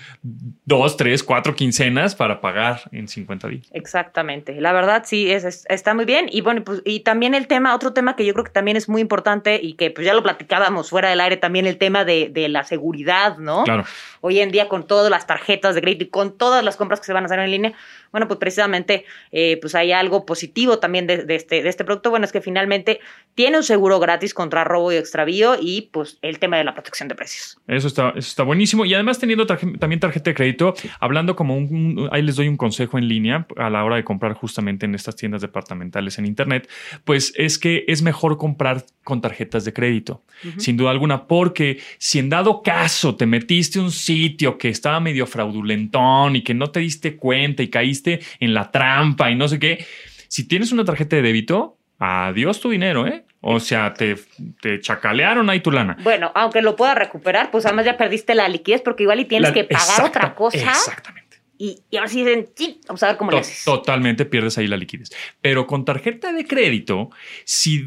dos, 0.66 0.98
tres, 0.98 1.22
cuatro 1.22 1.54
quincenas 1.54 2.14
para 2.14 2.42
pagar 2.42 2.82
en 2.92 3.08
50 3.08 3.48
días. 3.48 3.70
Exactamente. 3.72 4.60
La 4.60 4.74
verdad, 4.74 5.04
sí, 5.06 5.30
es, 5.30 5.64
está 5.70 5.94
muy 5.94 6.04
bien. 6.04 6.26
Y 6.30 6.42
bueno, 6.42 6.62
pues, 6.62 6.82
y 6.84 7.00
también 7.00 7.34
el 7.34 7.46
tema, 7.46 7.74
otro 7.74 7.94
tema 7.94 8.16
que 8.16 8.26
yo 8.26 8.34
creo 8.34 8.44
que 8.44 8.52
también 8.52 8.76
es 8.76 8.86
muy 8.86 9.00
importante 9.00 9.58
y 9.62 9.76
que 9.76 9.90
pues 9.90 10.06
ya 10.06 10.12
lo 10.12 10.22
platicábamos 10.22 10.90
fuera 10.90 11.08
del 11.08 11.22
aire, 11.22 11.38
también 11.38 11.66
el 11.66 11.78
tema 11.78 12.04
de, 12.04 12.28
de 12.28 12.50
la 12.50 12.64
seguridad, 12.64 13.38
¿no? 13.38 13.64
Claro. 13.64 13.86
Hoy 14.20 14.40
en 14.40 14.50
día, 14.50 14.68
con 14.68 14.86
todas 14.86 15.10
las 15.10 15.26
tarjetas 15.26 15.74
de 15.74 15.80
crédito 15.80 16.04
y 16.04 16.08
con 16.08 16.36
todas 16.36 16.62
las 16.62 16.76
compras 16.76 17.00
que 17.00 17.06
se 17.06 17.14
van 17.14 17.24
a 17.24 17.28
hacer 17.30 17.44
en 17.44 17.50
línea, 17.50 17.72
bueno, 18.12 18.28
pues 18.28 18.38
precisamente 18.38 19.04
eh, 19.32 19.58
pues 19.60 19.74
hay 19.74 19.92
algo 19.92 20.26
positivo 20.26 20.78
también 20.78 21.06
de, 21.06 21.24
este, 21.28 21.62
de 21.62 21.68
este 21.68 21.84
producto. 21.84 22.10
Bueno, 22.10 22.24
es 22.24 22.32
que 22.32 22.40
finalmente 22.40 23.00
tiene 23.34 23.58
un 23.58 23.62
seguro 23.62 23.98
gratis 24.00 24.34
contra 24.34 24.64
robo 24.64 24.92
y 24.92 24.96
extravío 24.96 25.56
y 25.60 25.90
pues 25.92 26.18
el 26.22 26.38
tema 26.38 26.56
de 26.56 26.64
la 26.64 26.74
protección 26.74 27.08
de 27.08 27.14
precios. 27.14 27.58
Eso 27.66 27.88
está, 27.88 28.10
eso 28.10 28.18
está 28.18 28.42
buenísimo. 28.42 28.84
Y 28.84 28.94
además 28.94 29.18
teniendo 29.18 29.46
también 29.46 30.00
tarjeta 30.00 30.30
de 30.30 30.34
crédito, 30.34 30.74
hablando 30.98 31.36
como 31.36 31.56
un, 31.56 32.08
ahí 32.12 32.22
les 32.22 32.36
doy 32.36 32.48
un 32.48 32.56
consejo 32.56 32.98
en 32.98 33.08
línea 33.08 33.46
a 33.56 33.70
la 33.70 33.84
hora 33.84 33.96
de 33.96 34.04
comprar 34.04 34.34
justamente 34.34 34.86
en 34.86 34.94
estas 34.94 35.16
tiendas 35.16 35.42
departamentales 35.42 36.18
en 36.18 36.26
Internet, 36.26 36.68
pues 37.04 37.32
es 37.36 37.58
que 37.58 37.84
es 37.88 38.02
mejor 38.02 38.36
comprar 38.36 38.84
con 39.04 39.20
tarjetas 39.20 39.64
de 39.64 39.72
crédito, 39.72 40.22
sin 40.56 40.76
duda 40.76 40.90
alguna, 40.90 41.26
porque 41.26 41.80
si 41.98 42.18
en 42.18 42.28
dado 42.30 42.62
caso 42.62 43.16
te 43.16 43.26
metiste 43.26 43.80
un 43.80 43.90
sitio 43.90 44.56
que 44.56 44.68
estaba 44.68 45.00
medio 45.00 45.26
fraudulentón 45.26 46.36
y 46.36 46.42
que 46.42 46.54
no 46.54 46.70
te 46.70 46.80
diste 46.80 47.16
cuenta 47.16 47.62
y 47.62 47.68
caíste 47.68 47.99
en 48.02 48.54
la 48.54 48.70
trampa 48.70 49.30
y 49.30 49.34
no 49.34 49.48
sé 49.48 49.58
qué. 49.58 49.84
Si 50.28 50.46
tienes 50.46 50.72
una 50.72 50.84
tarjeta 50.84 51.16
de 51.16 51.22
débito, 51.22 51.78
adiós 51.98 52.60
tu 52.60 52.70
dinero, 52.70 53.06
¿eh? 53.06 53.24
O 53.42 53.58
sea, 53.58 53.94
te, 53.94 54.16
te 54.60 54.80
chacalearon 54.80 55.48
ahí 55.48 55.60
tu 55.60 55.70
lana. 55.70 55.96
Bueno, 56.02 56.30
aunque 56.34 56.60
lo 56.60 56.76
puedas 56.76 56.94
recuperar, 56.94 57.50
pues 57.50 57.64
además 57.64 57.86
ya 57.86 57.96
perdiste 57.96 58.34
la 58.34 58.48
liquidez 58.48 58.82
porque 58.82 59.04
igual 59.04 59.20
y 59.20 59.24
tienes 59.24 59.52
que 59.52 59.64
pagar 59.64 60.04
otra 60.04 60.34
cosa. 60.34 60.58
Exactamente. 60.58 61.19
Y, 61.62 61.76
ahora 61.94 62.08
sí 62.08 62.24
dicen, 62.24 62.48
sí, 62.54 62.80
vamos 62.88 63.02
a 63.02 63.08
ver 63.08 63.18
cómo 63.18 63.32
lo 63.32 63.36
haces. 63.36 63.64
Totalmente 63.66 64.24
pierdes 64.24 64.56
ahí 64.56 64.66
la 64.66 64.78
liquidez. 64.78 65.10
Pero 65.42 65.66
con 65.66 65.84
tarjeta 65.84 66.32
de 66.32 66.46
crédito, 66.46 67.10
si 67.44 67.86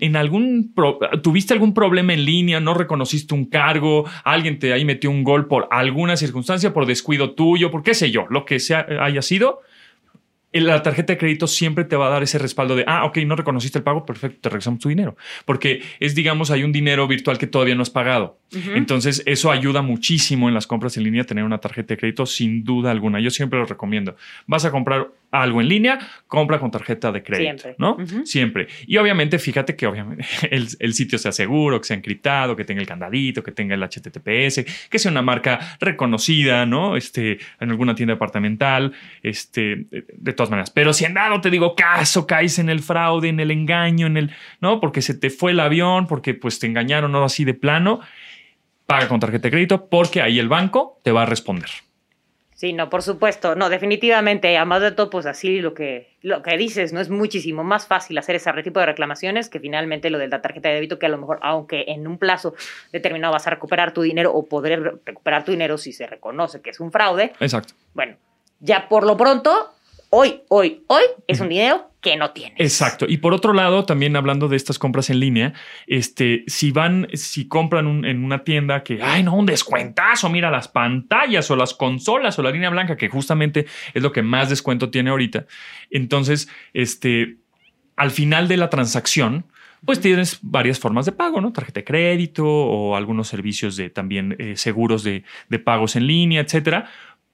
en 0.00 0.16
algún 0.16 0.72
tuviste 1.22 1.52
algún 1.52 1.74
problema 1.74 2.14
en 2.14 2.24
línea, 2.24 2.60
no 2.60 2.72
reconociste 2.72 3.34
un 3.34 3.44
cargo, 3.44 4.08
alguien 4.24 4.58
te 4.58 4.72
ahí 4.72 4.86
metió 4.86 5.10
un 5.10 5.22
gol 5.22 5.48
por 5.48 5.68
alguna 5.70 6.16
circunstancia, 6.16 6.72
por 6.72 6.86
descuido 6.86 7.34
tuyo, 7.34 7.70
por 7.70 7.82
qué 7.82 7.92
sé 7.92 8.10
yo, 8.10 8.24
lo 8.30 8.46
que 8.46 8.58
sea 8.58 8.86
haya 9.02 9.20
sido, 9.20 9.60
la 10.52 10.82
tarjeta 10.82 11.12
de 11.12 11.18
crédito 11.18 11.46
siempre 11.46 11.84
te 11.84 11.96
va 11.96 12.06
a 12.06 12.10
dar 12.10 12.22
ese 12.22 12.38
respaldo 12.38 12.74
de, 12.74 12.84
ah, 12.86 13.04
ok, 13.04 13.18
no 13.18 13.36
reconociste 13.36 13.78
el 13.78 13.84
pago, 13.84 14.04
perfecto, 14.04 14.38
te 14.40 14.48
regresamos 14.48 14.80
tu 14.80 14.88
dinero. 14.88 15.16
Porque 15.44 15.82
es, 16.00 16.14
digamos, 16.14 16.50
hay 16.50 16.64
un 16.64 16.72
dinero 16.72 17.06
virtual 17.06 17.38
que 17.38 17.46
todavía 17.46 17.74
no 17.74 17.82
has 17.82 17.90
pagado. 17.90 18.38
Entonces, 18.74 19.22
eso 19.26 19.52
ayuda 19.52 19.80
muchísimo 19.80 20.48
en 20.48 20.54
las 20.54 20.66
compras 20.66 20.96
en 20.96 21.04
línea, 21.04 21.22
tener 21.22 21.44
una 21.44 21.58
tarjeta 21.58 21.94
de 21.94 21.98
crédito, 21.98 22.26
sin 22.26 22.64
duda 22.64 22.90
alguna. 22.90 23.20
Yo 23.20 23.30
siempre 23.30 23.60
lo 23.60 23.66
recomiendo. 23.66 24.16
Vas 24.46 24.64
a 24.64 24.72
comprar 24.72 25.08
algo 25.30 25.60
en 25.60 25.68
línea, 25.68 25.98
compra 26.26 26.58
con 26.58 26.70
tarjeta 26.70 27.12
de 27.12 27.22
crédito, 27.22 27.62
Siempre. 27.62 27.74
¿no? 27.78 27.96
Siempre. 28.24 28.66
Y 28.86 28.96
obviamente, 28.96 29.38
fíjate 29.38 29.76
que 29.76 29.86
obviamente 29.86 30.24
el, 30.50 30.92
sitio 30.94 31.18
sea 31.18 31.32
seguro, 31.32 31.80
que 31.80 31.86
sea 31.86 31.96
encriptado, 31.96 32.56
que 32.56 32.64
tenga 32.64 32.80
el 32.80 32.86
candadito, 32.86 33.42
que 33.42 33.52
tenga 33.52 33.74
el 33.74 33.82
HTTPS, 33.82 34.88
que 34.90 34.98
sea 34.98 35.10
una 35.10 35.22
marca 35.22 35.76
reconocida, 35.78 36.66
¿no? 36.66 36.96
Este, 36.96 37.38
en 37.60 37.70
alguna 37.70 37.94
tienda 37.94 38.14
departamental, 38.14 38.92
este, 39.22 39.86
de 39.90 40.32
todas 40.40 40.50
maneras. 40.50 40.70
Pero 40.70 40.92
si 40.92 41.04
en 41.04 41.14
dado 41.14 41.40
te 41.40 41.50
digo 41.50 41.74
caso, 41.74 42.26
caes 42.26 42.58
en 42.58 42.68
el 42.68 42.80
fraude, 42.80 43.28
en 43.28 43.40
el 43.40 43.50
engaño, 43.50 44.06
en 44.06 44.16
el, 44.16 44.30
¿no? 44.60 44.80
Porque 44.80 45.02
se 45.02 45.14
te 45.14 45.30
fue 45.30 45.52
el 45.52 45.60
avión, 45.60 46.06
porque 46.06 46.34
pues 46.34 46.58
te 46.58 46.66
engañaron, 46.66 47.12
¿no? 47.12 47.24
Así 47.24 47.44
de 47.44 47.54
plano, 47.54 48.00
paga 48.86 49.08
con 49.08 49.20
tarjeta 49.20 49.48
de 49.48 49.50
crédito, 49.52 49.88
porque 49.88 50.22
ahí 50.22 50.38
el 50.38 50.48
banco 50.48 51.00
te 51.02 51.12
va 51.12 51.22
a 51.22 51.26
responder. 51.26 51.70
Sí, 52.60 52.74
no, 52.74 52.90
por 52.90 53.00
supuesto. 53.00 53.54
No, 53.54 53.70
definitivamente. 53.70 54.54
Además 54.58 54.82
de 54.82 54.92
todo, 54.92 55.08
pues 55.08 55.24
así 55.24 55.62
lo 55.62 55.72
que, 55.72 56.14
lo 56.20 56.42
que 56.42 56.58
dices, 56.58 56.92
¿no? 56.92 57.00
Es 57.00 57.08
muchísimo 57.08 57.64
más 57.64 57.86
fácil 57.86 58.18
hacer 58.18 58.36
ese 58.36 58.52
tipo 58.62 58.80
de 58.80 58.84
reclamaciones 58.84 59.48
que 59.48 59.60
finalmente 59.60 60.10
lo 60.10 60.18
de 60.18 60.28
la 60.28 60.42
tarjeta 60.42 60.68
de 60.68 60.74
débito, 60.74 60.98
que 60.98 61.06
a 61.06 61.08
lo 61.08 61.16
mejor, 61.16 61.38
aunque 61.40 61.86
en 61.88 62.06
un 62.06 62.18
plazo 62.18 62.54
determinado 62.92 63.32
vas 63.32 63.46
a 63.46 63.50
recuperar 63.50 63.94
tu 63.94 64.02
dinero 64.02 64.34
o 64.34 64.44
poder 64.46 65.00
recuperar 65.06 65.42
tu 65.42 65.52
dinero 65.52 65.78
si 65.78 65.94
se 65.94 66.06
reconoce 66.06 66.60
que 66.60 66.68
es 66.68 66.80
un 66.80 66.92
fraude. 66.92 67.32
Exacto. 67.40 67.72
Bueno, 67.94 68.16
ya 68.58 68.90
por 68.90 69.06
lo 69.06 69.16
pronto 69.16 69.72
hoy, 70.10 70.42
hoy, 70.48 70.82
hoy 70.88 71.02
es 71.26 71.40
un 71.40 71.48
dinero 71.48 71.90
que 72.00 72.16
no 72.16 72.30
tienes. 72.30 72.58
Exacto. 72.58 73.06
Y 73.08 73.18
por 73.18 73.34
otro 73.34 73.52
lado, 73.52 73.84
también 73.84 74.16
hablando 74.16 74.48
de 74.48 74.56
estas 74.56 74.78
compras 74.78 75.10
en 75.10 75.20
línea, 75.20 75.52
este, 75.86 76.44
si 76.46 76.70
van, 76.70 77.08
si 77.14 77.46
compran 77.46 78.04
en 78.04 78.24
una 78.24 78.42
tienda 78.42 78.82
que, 78.82 79.02
ay, 79.02 79.22
no, 79.22 79.34
un 79.34 79.46
descuentazo, 79.46 80.28
mira 80.30 80.50
las 80.50 80.68
pantallas 80.68 81.50
o 81.50 81.56
las 81.56 81.74
consolas 81.74 82.38
o 82.38 82.42
la 82.42 82.50
línea 82.50 82.70
blanca, 82.70 82.96
que 82.96 83.08
justamente 83.08 83.66
es 83.94 84.02
lo 84.02 84.12
que 84.12 84.22
más 84.22 84.48
descuento 84.48 84.90
tiene 84.90 85.10
ahorita. 85.10 85.46
Entonces, 85.90 86.48
este, 86.72 87.36
al 87.96 88.10
final 88.10 88.48
de 88.48 88.56
la 88.56 88.70
transacción, 88.70 89.44
pues 89.84 90.00
tienes 90.00 90.38
varias 90.42 90.78
formas 90.78 91.06
de 91.06 91.12
pago, 91.12 91.40
¿no? 91.40 91.52
Tarjeta 91.52 91.80
de 91.80 91.84
crédito 91.84 92.46
o 92.46 92.96
algunos 92.96 93.28
servicios 93.28 93.76
de 93.76 93.88
también 93.88 94.36
eh, 94.38 94.56
seguros 94.56 95.02
de, 95.04 95.24
de 95.48 95.58
pagos 95.58 95.96
en 95.96 96.06
línea, 96.06 96.40
etcétera 96.42 96.90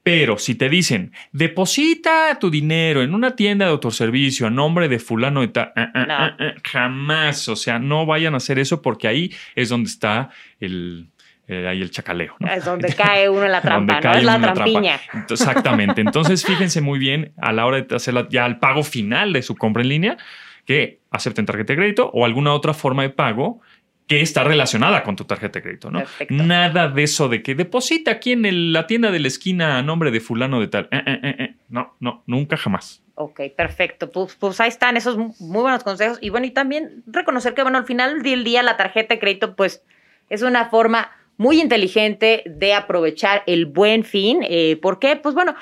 pero 0.07 0.39
si 0.39 0.55
te 0.55 0.69
dicen, 0.69 1.11
deposita 1.33 2.39
tu 2.39 2.49
dinero 2.49 3.03
en 3.03 3.13
una 3.13 3.35
tienda 3.35 3.65
de 3.65 3.73
autoservicio 3.73 4.47
a 4.47 4.51
nombre 4.51 4.89
de 4.89 5.01
fulano 5.01 5.41
de 5.41 5.49
tal, 5.49 5.73
eh, 5.75 5.85
eh, 5.97 6.31
eh, 6.39 6.55
jamás, 6.63 7.49
o 7.49 7.57
sea, 7.57 7.81
no 7.81 8.07
vayan 8.07 8.35
a 8.35 8.37
hacer 8.37 8.61
eso 8.61 8.81
porque 8.81 9.09
ahí 9.09 9.35
es 9.57 9.69
donde 9.69 9.91
está 9.91 10.31
el, 10.61 11.09
ahí 11.49 11.83
el 11.83 11.91
chacaleo. 11.91 12.37
Es 12.39 12.65
donde 12.65 12.95
cae 12.95 13.29
uno 13.29 13.47
en 13.47 13.51
la 13.51 13.61
trampa, 13.63 14.01
¿no? 14.01 14.13
Es 14.13 14.23
la 14.23 14.41
trampiña. 14.41 15.01
Exactamente. 15.29 16.03
Entonces, 16.03 16.47
fíjense 16.47 16.81
muy 16.81 17.01
bien 17.01 17.33
a 17.39 17.53
la 17.53 17.67
hora 17.67 17.81
de 17.81 17.97
hacer 17.97 18.15
ya 18.31 18.47
el 18.47 18.61
pago 18.61 18.85
final 18.85 19.33
de 19.33 19.43
su 19.43 19.57
compra 19.57 19.83
en 19.83 19.89
línea, 19.89 20.17
que 20.65 21.01
acepten 21.11 21.47
tarjeta 21.47 21.73
de 21.73 21.79
crédito 21.79 22.13
o 22.15 22.25
alguna 22.25 22.55
otra 22.55 22.75
forma 22.75 23.03
de 23.03 23.11
pago 23.11 23.61
que 24.07 24.21
está 24.21 24.45
relacionada 24.45 25.03
con 25.03 25.17
tu 25.17 25.25
tarjeta 25.25 25.59
de 25.59 25.63
crédito, 25.63 25.91
¿no? 25.91 26.03
Nada 26.29 26.89
de 26.89 27.03
eso 27.03 27.29
de 27.29 27.43
que 27.43 27.55
deposita 27.55 28.13
aquí 28.13 28.33
en 28.33 28.73
la 28.73 28.87
tienda 28.87 29.11
de 29.11 29.19
la 29.19 29.27
esquina 29.27 29.79
a 29.79 29.83
nombre 29.83 30.11
de 30.11 30.21
fulano 30.21 30.61
de 30.61 30.69
tal. 30.69 30.89
Eh, 30.93 31.03
eh, 31.07 31.35
eh, 31.39 31.55
no, 31.69 31.97
no, 31.99 32.23
nunca 32.27 32.57
jamás. 32.57 33.03
Ok, 33.17 33.41
perfecto. 33.57 34.13
Pues, 34.13 34.37
pues, 34.37 34.61
ahí 34.61 34.69
están 34.69 34.97
esos 34.97 35.17
muy 35.17 35.63
buenos 35.63 35.83
consejos. 35.83 36.19
Y 36.21 36.31
bueno, 36.31 36.47
y 36.47 36.51
también 36.51 37.03
reconocer 37.07 37.55
que, 37.55 37.63
bueno, 37.63 37.79
al 37.79 37.85
final 37.85 38.23
del 38.23 38.45
día 38.45 38.63
la 38.63 38.77
tarjeta 38.77 39.15
de 39.15 39.21
crédito, 39.21 39.57
pues, 39.57 39.83
es 40.29 40.43
una 40.43 40.67
forma 40.67 41.11
muy 41.37 41.61
inteligente 41.61 42.45
de 42.47 42.75
aprovechar 42.75 43.43
el 43.47 43.67
buen 43.67 44.05
fin. 44.05 44.41
¿Por 44.81 44.99
qué? 44.99 45.17
Pues 45.17 45.35
bueno, 45.35 45.55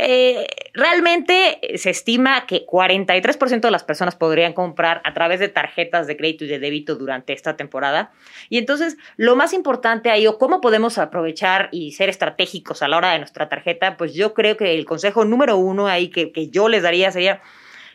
eh, 0.00 0.46
realmente 0.74 1.58
se 1.76 1.90
estima 1.90 2.46
que 2.46 2.64
43% 2.64 3.60
de 3.60 3.70
las 3.72 3.82
personas 3.82 4.14
podrían 4.14 4.52
comprar 4.52 5.02
a 5.04 5.12
través 5.12 5.40
de 5.40 5.48
tarjetas 5.48 6.06
de 6.06 6.16
crédito 6.16 6.44
y 6.44 6.48
de 6.48 6.60
débito 6.60 6.94
durante 6.94 7.32
esta 7.32 7.56
temporada. 7.56 8.12
Y 8.48 8.58
entonces, 8.58 8.96
lo 9.16 9.34
más 9.34 9.52
importante 9.52 10.10
ahí, 10.10 10.28
o 10.28 10.38
cómo 10.38 10.60
podemos 10.60 10.98
aprovechar 10.98 11.68
y 11.72 11.92
ser 11.92 12.10
estratégicos 12.10 12.80
a 12.82 12.88
la 12.88 12.96
hora 12.96 13.12
de 13.12 13.18
nuestra 13.18 13.48
tarjeta, 13.48 13.96
pues 13.96 14.14
yo 14.14 14.34
creo 14.34 14.56
que 14.56 14.76
el 14.76 14.84
consejo 14.84 15.24
número 15.24 15.56
uno 15.56 15.88
ahí 15.88 16.08
que, 16.10 16.48
yo 16.48 16.68
les 16.68 16.84
daría 16.84 17.10
sería 17.10 17.42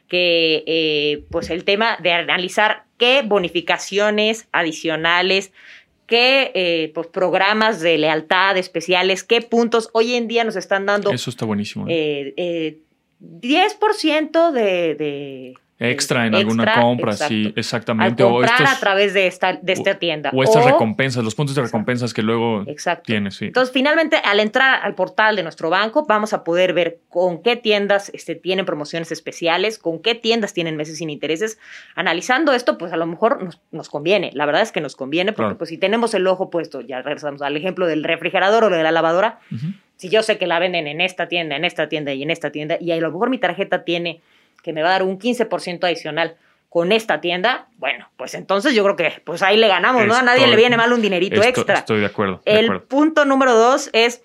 que 0.10 0.66
eh, 0.68 1.24
pues 1.32 1.50
el 1.50 1.64
tema 1.64 1.98
de 2.04 2.12
analizar 2.12 2.84
qué 2.98 3.22
bonificaciones 3.24 4.50
adicionales 4.52 5.54
qué 6.06 6.52
eh, 6.54 6.92
pues, 6.94 7.08
programas 7.08 7.80
de 7.80 7.98
lealtad 7.98 8.58
especiales, 8.58 9.24
qué 9.24 9.42
puntos 9.42 9.90
hoy 9.94 10.14
en 10.16 10.28
día 10.28 10.44
nos 10.44 10.56
están 10.56 10.86
dando. 10.86 11.12
Eso 11.12 11.30
está 11.30 11.46
buenísimo. 11.46 11.86
¿eh? 11.88 12.34
Eh, 12.38 12.80
10% 13.22 14.52
de, 14.52 14.96
de 14.96 15.54
extra 15.84 16.26
en 16.26 16.36
alguna 16.36 16.82
compra, 16.82 17.14
sí, 17.14 17.54
exactamente. 17.56 18.24
Al 18.24 18.30
comprar 18.30 18.62
o 18.62 18.68
a 18.68 18.80
través 18.80 19.14
de 19.14 19.28
esta, 19.28 19.54
de 19.54 19.74
esta 19.74 20.00
tienda. 20.00 20.32
O 20.34 20.44
estas 20.44 20.66
recompensas, 20.66 21.24
los 21.24 21.36
puntos 21.36 21.56
de 21.56 21.62
recompensas 21.62 22.14
que 22.14 22.22
luego 22.22 22.66
tienes, 23.06 23.36
sí. 23.36 23.46
Entonces, 23.46 23.74
finalmente, 23.74 24.18
al 24.24 24.40
entrar 24.40 24.84
al 24.84 24.96
portal 24.96 25.36
de 25.36 25.44
nuestro 25.44 25.70
banco, 25.70 26.06
vamos 26.08 26.34
a 26.34 26.44
poder 26.44 26.74
ver 26.74 27.00
con 27.10 27.42
qué 27.42 27.56
tiendas 27.56 28.10
este, 28.14 28.36
tienen 28.36 28.66
promociones 28.66 29.12
especiales, 29.12 29.78
con 29.78 30.02
qué 30.02 30.16
tiendas 30.16 30.54
tienen 30.54 30.76
meses 30.78 30.98
sin 30.98 31.10
intereses. 31.10 31.60
Analizando 31.96 32.54
esto, 32.54 32.78
pues 32.78 32.94
a 32.94 32.98
lo 32.98 33.06
mejor 33.06 33.50
nos, 33.72 33.90
conviene. 33.90 34.32
La 34.34 34.46
verdad 34.46 34.62
es 34.62 34.72
que 34.72 34.82
nos 34.82 34.96
conviene 34.96 35.34
porque 35.34 35.56
pues 35.56 35.70
si 35.70 35.78
tenemos 35.78 36.14
el 36.14 36.26
ojo 36.28 36.50
puesto, 36.50 36.82
ya 36.82 37.02
regresamos 37.02 37.42
al 37.42 37.58
ejemplo 37.58 37.86
del 37.88 38.04
refrigerador 38.04 38.64
o 38.64 38.70
de 38.70 38.84
la 38.84 38.92
lavadora, 38.92 39.40
si 39.98 40.10
yo 40.10 40.24
sé 40.24 40.38
que 40.38 40.48
la 40.48 40.60
venden 40.60 40.88
en 40.88 41.02
esta 41.02 41.28
tienda, 41.28 41.56
en 41.56 41.66
esta 41.66 41.88
tienda 41.88 42.14
y 42.14 42.24
en 42.24 42.32
esta 42.32 42.52
tienda, 42.52 42.78
y 42.80 42.92
a 42.92 42.98
lo 42.98 43.12
mejor 43.12 43.30
mi 43.30 43.38
tarjeta 43.38 43.84
tiene 43.84 44.22
que 44.64 44.74
me 44.74 44.82
va 44.82 44.90
a 44.90 44.92
dar 44.94 45.04
un 45.04 45.20
15% 45.20 45.84
adicional 45.84 46.38
con 46.70 46.92
esta 46.92 47.22
tienda, 47.22 47.68
bueno, 47.78 48.10
pues 48.18 48.34
entonces 48.34 48.74
yo 48.74 48.84
creo 48.84 48.96
que 48.96 49.22
pues 49.24 49.44
ahí 49.44 49.58
le 49.58 49.68
ganamos, 49.68 50.08
¿no? 50.08 50.16
A 50.16 50.24
nadie 50.24 50.48
le 50.48 50.56
viene 50.56 50.76
mal 50.76 50.92
un 50.92 51.04
dinerito 51.04 51.44
extra. 51.44 51.76
Estoy 51.76 52.00
de 52.00 52.08
acuerdo. 52.08 52.42
el 52.46 52.82
punto 52.82 53.26
número 53.26 53.54
dos 53.54 53.92
es 53.94 54.24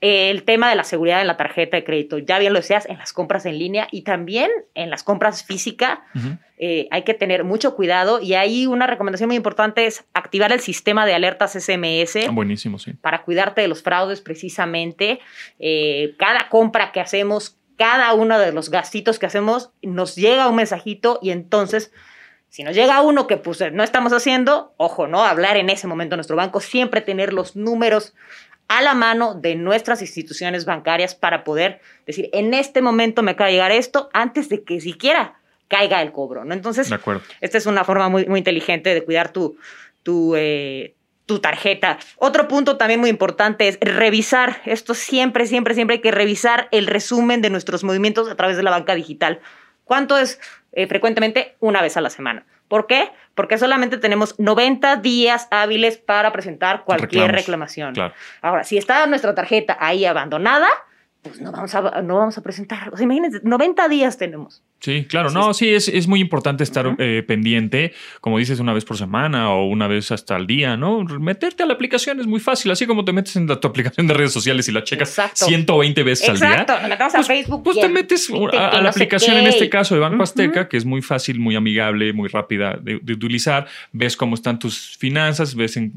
el 0.00 0.44
tema 0.44 0.68
de 0.68 0.76
la 0.76 0.84
seguridad 0.84 1.20
en 1.22 1.26
la 1.26 1.36
tarjeta 1.36 1.76
de 1.76 1.84
crédito. 1.84 2.18
Ya 2.18 2.38
bien 2.38 2.52
lo 2.52 2.58
decías, 2.58 2.86
en 2.86 2.98
las 2.98 3.12
compras 3.12 3.46
en 3.46 3.58
línea 3.58 3.88
y 3.90 4.02
también 4.02 4.50
en 4.74 4.90
las 4.90 5.02
compras 5.02 5.44
físicas 5.44 5.98
eh, 6.58 6.88
hay 6.90 7.02
que 7.02 7.14
tener 7.14 7.42
mucho 7.44 7.74
cuidado 7.74 8.20
y 8.20 8.34
ahí 8.34 8.66
una 8.66 8.86
recomendación 8.86 9.28
muy 9.28 9.36
importante 9.36 9.86
es 9.86 10.04
activar 10.12 10.52
el 10.52 10.60
sistema 10.60 11.06
de 11.06 11.14
alertas 11.14 11.52
SMS. 11.52 12.16
Ah, 12.28 12.32
buenísimo, 12.32 12.78
sí. 12.78 12.92
Para 12.92 13.22
cuidarte 13.22 13.62
de 13.62 13.68
los 13.68 13.82
fraudes 13.82 14.20
precisamente. 14.20 15.20
Eh, 15.58 16.14
cada 16.18 16.48
compra 16.48 16.92
que 16.92 17.00
hacemos 17.00 17.58
cada 17.76 18.14
uno 18.14 18.38
de 18.38 18.52
los 18.52 18.70
gastitos 18.70 19.18
que 19.18 19.26
hacemos, 19.26 19.70
nos 19.82 20.14
llega 20.16 20.48
un 20.48 20.56
mensajito 20.56 21.18
y 21.22 21.30
entonces, 21.30 21.92
si 22.48 22.62
nos 22.62 22.74
llega 22.74 23.02
uno 23.02 23.26
que 23.26 23.36
pues 23.36 23.62
no 23.72 23.82
estamos 23.82 24.12
haciendo, 24.12 24.74
ojo, 24.76 25.06
¿no? 25.06 25.24
Hablar 25.24 25.56
en 25.56 25.70
ese 25.70 25.86
momento 25.86 26.14
a 26.14 26.16
nuestro 26.16 26.36
banco, 26.36 26.60
siempre 26.60 27.00
tener 27.00 27.32
los 27.32 27.56
números 27.56 28.14
a 28.68 28.80
la 28.80 28.94
mano 28.94 29.34
de 29.34 29.56
nuestras 29.56 30.00
instituciones 30.00 30.64
bancarias 30.64 31.14
para 31.14 31.44
poder 31.44 31.80
decir, 32.06 32.30
en 32.32 32.54
este 32.54 32.80
momento 32.80 33.22
me 33.22 33.32
acaba 33.32 33.48
de 33.48 33.54
llegar 33.54 33.72
esto 33.72 34.08
antes 34.12 34.48
de 34.48 34.62
que 34.64 34.80
siquiera 34.80 35.34
caiga 35.68 36.00
el 36.02 36.12
cobro, 36.12 36.44
¿no? 36.44 36.54
Entonces, 36.54 36.90
esta 37.40 37.58
es 37.58 37.66
una 37.66 37.84
forma 37.84 38.08
muy, 38.08 38.26
muy 38.26 38.38
inteligente 38.38 38.94
de 38.94 39.04
cuidar 39.04 39.32
tu, 39.32 39.56
tu, 40.02 40.34
eh, 40.36 40.94
tu 41.26 41.38
tarjeta. 41.38 41.98
Otro 42.16 42.48
punto 42.48 42.76
también 42.76 43.00
muy 43.00 43.10
importante 43.10 43.68
es 43.68 43.78
revisar, 43.80 44.60
esto 44.64 44.94
siempre, 44.94 45.46
siempre, 45.46 45.74
siempre 45.74 45.96
hay 45.96 46.02
que 46.02 46.10
revisar 46.10 46.68
el 46.70 46.86
resumen 46.86 47.40
de 47.40 47.50
nuestros 47.50 47.84
movimientos 47.84 48.30
a 48.30 48.34
través 48.34 48.56
de 48.56 48.62
la 48.62 48.70
banca 48.70 48.94
digital. 48.94 49.40
¿Cuánto 49.84 50.16
es 50.18 50.40
eh, 50.72 50.86
frecuentemente? 50.86 51.56
Una 51.60 51.82
vez 51.82 51.96
a 51.96 52.00
la 52.00 52.10
semana. 52.10 52.46
¿Por 52.68 52.86
qué? 52.86 53.10
Porque 53.34 53.58
solamente 53.58 53.98
tenemos 53.98 54.38
90 54.38 54.96
días 54.96 55.48
hábiles 55.50 55.98
para 55.98 56.32
presentar 56.32 56.84
cualquier 56.84 57.32
reclamación. 57.32 57.94
Ahora, 58.40 58.64
si 58.64 58.78
está 58.78 59.06
nuestra 59.06 59.34
tarjeta 59.34 59.76
ahí 59.80 60.04
abandonada, 60.04 60.68
pues 61.22 61.40
no 61.40 61.52
vamos 61.52 61.74
a, 61.74 62.02
no 62.02 62.16
vamos 62.16 62.38
a 62.38 62.42
presentar. 62.42 62.92
O 62.92 62.96
sea, 62.96 63.04
imagínense, 63.04 63.40
90 63.42 63.88
días 63.88 64.18
tenemos. 64.18 64.62
Sí, 64.84 65.06
claro, 65.08 65.30
no, 65.30 65.54
sí, 65.54 65.70
es, 65.70 65.88
es 65.88 66.06
muy 66.06 66.20
importante 66.20 66.62
estar 66.62 66.94
eh, 66.98 67.24
pendiente, 67.26 67.94
como 68.20 68.36
dices, 68.36 68.60
una 68.60 68.74
vez 68.74 68.84
por 68.84 68.98
semana 68.98 69.50
o 69.50 69.64
una 69.66 69.86
vez 69.86 70.12
hasta 70.12 70.36
el 70.36 70.46
día, 70.46 70.76
¿no? 70.76 71.04
Meterte 71.04 71.62
a 71.62 71.66
la 71.66 71.72
aplicación 71.72 72.20
es 72.20 72.26
muy 72.26 72.38
fácil, 72.38 72.70
así 72.70 72.84
como 72.84 73.02
te 73.02 73.14
metes 73.14 73.34
en 73.36 73.46
tu 73.46 73.66
aplicación 73.66 74.06
de 74.06 74.12
redes 74.12 74.32
sociales 74.34 74.68
y 74.68 74.72
la 74.72 74.84
checas 74.84 75.18
120 75.36 76.02
veces 76.02 76.28
al 76.28 76.38
día. 76.38 76.50
Exacto, 76.50 76.74
metemos 76.86 77.14
a 77.14 77.16
pues, 77.16 77.26
Facebook. 77.26 77.62
Pues 77.62 77.80
te 77.80 77.88
metes 77.88 78.30
a, 78.30 78.82
la 78.82 78.90
aplicación, 78.90 79.38
en 79.38 79.46
este 79.46 79.70
caso 79.70 79.94
de 79.94 80.02
Banco 80.02 80.22
Azteca, 80.22 80.68
que 80.68 80.76
es 80.76 80.84
muy 80.84 81.00
fácil, 81.00 81.40
muy 81.40 81.56
amigable, 81.56 82.12
muy 82.12 82.28
rápida 82.28 82.78
de, 82.78 82.96
utilizar. 82.96 83.66
Ves 83.90 84.18
cómo 84.18 84.34
están 84.34 84.58
tus 84.58 84.98
finanzas, 84.98 85.54
ves 85.54 85.78
en, 85.78 85.92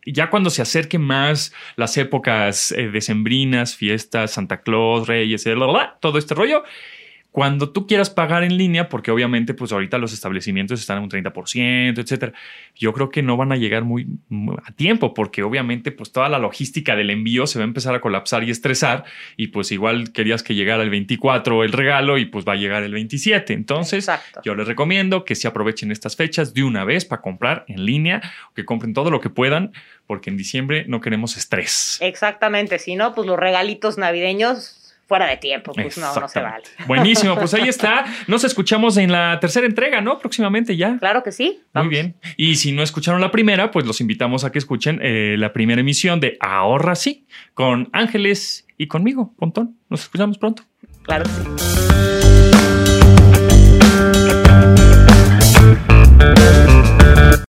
ya 0.06 0.30
cuando 0.30 0.50
se 0.50 0.62
acerquen 0.62 1.02
más 1.02 1.54
las 1.78 1.98
épocas 1.98 2.72
eh, 2.72 2.90
decembrinas, 2.90 3.76
fiestas, 3.76 4.32
Santa 4.32 4.62
Claus, 4.62 5.08
Reyes, 5.08 5.46
todo 6.00 6.18
este 6.18 6.36
rollo, 6.36 6.64
cuando 7.36 7.70
tú 7.70 7.86
quieras 7.86 8.10
pagar 8.10 8.46
en 8.46 8.56
línea, 8.56 8.88
porque 8.88 9.12
obviamente 9.12 9.54
pues 9.54 9.74
ahorita 9.74 9.98
los 9.98 10.14
establecimientos 10.14 10.80
están 10.80 11.00
en 11.00 11.04
un 11.04 11.10
30%, 11.10 12.00
etcétera, 12.00 12.32
yo 12.76 12.94
creo 12.94 13.10
que 13.10 13.24
no 13.24 13.36
van 13.36 13.52
a 13.52 13.58
llegar 13.58 13.84
muy, 13.84 14.08
a 14.66 14.72
tiempo 14.72 15.14
porque 15.14 15.44
obviamente 15.44 15.92
pues 15.92 16.14
toda 16.14 16.30
la 16.30 16.40
logística 16.40 16.96
del 16.96 17.10
envío 17.10 17.46
se 17.46 17.60
va 17.60 17.66
a 17.66 17.68
empezar 17.68 17.94
a 17.94 18.00
colapsar 18.00 18.46
y 18.46 18.52
estresar 18.52 19.04
y 19.36 19.48
pues 19.48 19.74
igual 19.74 20.14
querías 20.14 20.44
que 20.44 20.56
llegara 20.56 20.82
el 20.82 20.90
24 20.90 21.66
el 21.66 21.74
regalo 21.74 22.18
y 22.18 22.24
pues 22.24 22.46
va 22.48 22.54
a 22.54 22.56
llegar 22.56 22.84
el 22.84 22.94
27. 22.94 23.52
Entonces 23.52 24.10
yo 24.46 24.56
les 24.56 24.66
recomiendo 24.66 25.26
que 25.26 25.36
se 25.36 25.50
aprovechen 25.50 25.92
estas 25.92 26.16
fechas 26.16 26.54
de 26.54 26.64
una 26.64 26.86
vez 26.86 27.04
para 27.04 27.22
comprar 27.22 27.66
en 27.68 27.86
línea, 27.86 28.22
que 28.56 28.64
compren 28.64 28.94
todo 28.94 29.12
lo 29.12 29.20
que 29.20 29.30
puedan 29.30 29.74
porque 30.08 30.30
en 30.30 30.38
diciembre 30.38 30.86
no 30.88 31.02
queremos 31.02 31.36
estrés. 31.36 31.98
Exactamente, 32.00 32.80
si 32.80 32.96
no 32.96 33.14
pues 33.14 33.28
los 33.28 33.38
regalitos 33.38 33.98
navideños 33.98 34.85
fuera 35.08 35.28
de 35.28 35.38
tiempo, 35.38 35.72
pues 35.74 35.98
no, 35.98 36.14
no 36.16 36.28
se 36.28 36.42
vale. 36.42 36.64
Buenísimo, 36.88 37.36
pues 37.36 37.54
ahí 37.54 37.68
está. 37.68 38.06
Nos 38.28 38.44
escuchamos 38.44 38.98
en 38.98 39.12
la 39.12 39.40
tercera 39.40 39.66
entrega, 39.66 40.02
¿no? 40.02 40.20
Próximamente 40.20 40.76
ya. 40.76 40.98
Claro 40.98 41.24
que 41.24 41.32
sí. 41.32 41.62
Muy 41.74 41.88
bien. 41.88 42.16
Y 42.38 42.56
si 42.56 42.72
no 42.72 42.84
escucharon 42.84 43.22
la 43.22 43.32
primera, 43.32 43.72
pues 43.72 43.86
los 43.86 44.02
invitamos 44.02 44.44
a 44.44 44.52
que 44.52 44.60
escuchen 44.60 45.00
eh, 45.02 45.36
la 45.38 45.54
primera 45.54 45.82
emisión 45.82 46.20
de 46.20 46.38
Ahorra 46.40 46.96
Sí 46.96 47.28
con 47.54 47.90
Ángeles 47.94 48.66
y 48.78 48.88
conmigo, 48.88 49.34
Pontón. 49.38 49.78
Nos 49.90 50.02
escuchamos 50.02 50.38
pronto. 50.38 50.64
Claro 51.04 51.26
que 51.26 51.30
sí. 51.30 52.15